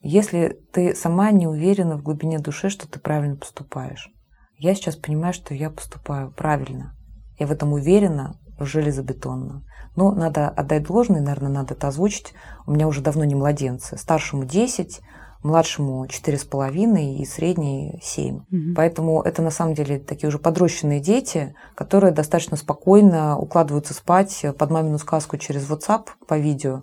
[0.00, 4.08] если ты сама не уверена в глубине души, что ты правильно поступаешь.
[4.56, 6.96] Я сейчас понимаю, что я поступаю правильно.
[7.38, 9.64] Я в этом уверена, железобетонно.
[9.96, 12.34] Но надо отдать должное, наверное, надо это озвучить.
[12.66, 13.96] У меня уже давно не младенцы.
[13.96, 15.00] Старшему 10,
[15.42, 18.40] младшему 4,5 и средний 7.
[18.48, 18.74] Мгм.
[18.74, 24.70] Поэтому это на самом деле такие уже подрощенные дети, которые достаточно спокойно укладываются спать под
[24.70, 26.82] мамину сказку через WhatsApp по видео.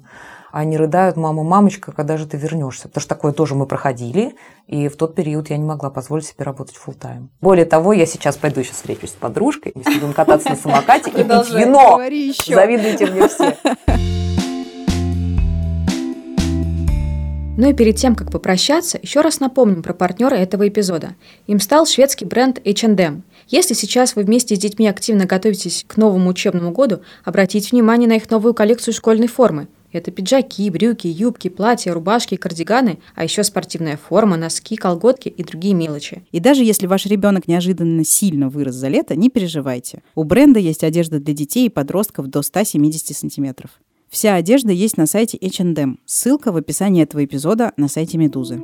[0.56, 2.88] Они рыдают, мама, мамочка, когда же ты вернешься?
[2.88, 4.36] Потому что такое тоже мы проходили,
[4.68, 7.30] и в тот период я не могла позволить себе работать full тайм.
[7.42, 11.24] Более того, я сейчас пойду сейчас встречусь с подружкой, мы будем кататься на самокате и
[11.26, 12.02] пить вино.
[12.02, 12.56] еще.
[12.56, 13.58] Завидуйте мне все.
[17.58, 21.16] Ну и перед тем, как попрощаться, еще раз напомним про партнера этого эпизода.
[21.48, 23.24] Им стал шведский бренд H&M.
[23.50, 28.14] Если сейчас вы вместе с детьми активно готовитесь к новому учебному году, обратите внимание на
[28.14, 29.68] их новую коллекцию школьной формы.
[29.96, 35.74] Это пиджаки, брюки, юбки, платья, рубашки, кардиганы, а еще спортивная форма, носки, колготки и другие
[35.74, 36.26] мелочи.
[36.34, 40.04] И даже если ваш ребенок неожиданно сильно вырос за лето, не переживайте.
[40.14, 43.70] У бренда есть одежда для детей и подростков до 170 сантиметров.
[44.10, 46.00] Вся одежда есть на сайте H&M.
[46.06, 48.62] Ссылка в описании этого эпизода на сайте Медузы.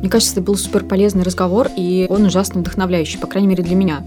[0.00, 3.76] Мне кажется, это был супер полезный разговор, и он ужасно вдохновляющий, по крайней мере для
[3.76, 4.04] меня.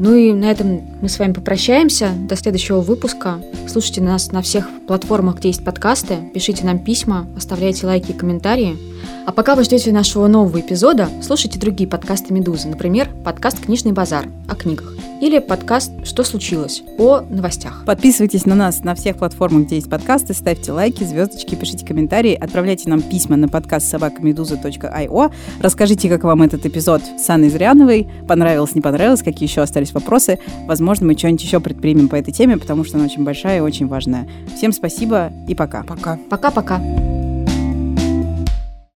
[0.00, 2.12] Ну и на этом мы с вами попрощаемся.
[2.26, 3.38] До следующего выпуска.
[3.68, 6.16] Слушайте нас на всех платформах, где есть подкасты.
[6.32, 8.78] Пишите нам письма, оставляйте лайки и комментарии.
[9.26, 12.68] А пока вы ждете нашего нового эпизода, слушайте другие подкасты «Медузы».
[12.68, 14.94] Например, подкаст «Книжный базар» о книгах.
[15.20, 17.84] Или подкаст «Что случилось?» о новостях.
[17.84, 22.88] Подписывайтесь на нас на всех платформах, где есть подкасты, ставьте лайки, звездочки, пишите комментарии, отправляйте
[22.88, 25.32] нам письма на подкаст собакамедуза.io.
[25.60, 30.38] Расскажите, как вам этот эпизод с Анной Зряновой, понравилось, не понравилось, какие еще остались вопросы.
[30.66, 33.86] Возможно, мы что-нибудь еще предпримем по этой теме, потому что она очень большая и очень
[33.86, 34.26] важная.
[34.56, 35.82] Всем спасибо и пока.
[35.82, 36.18] Пока.
[36.30, 36.80] Пока-пока.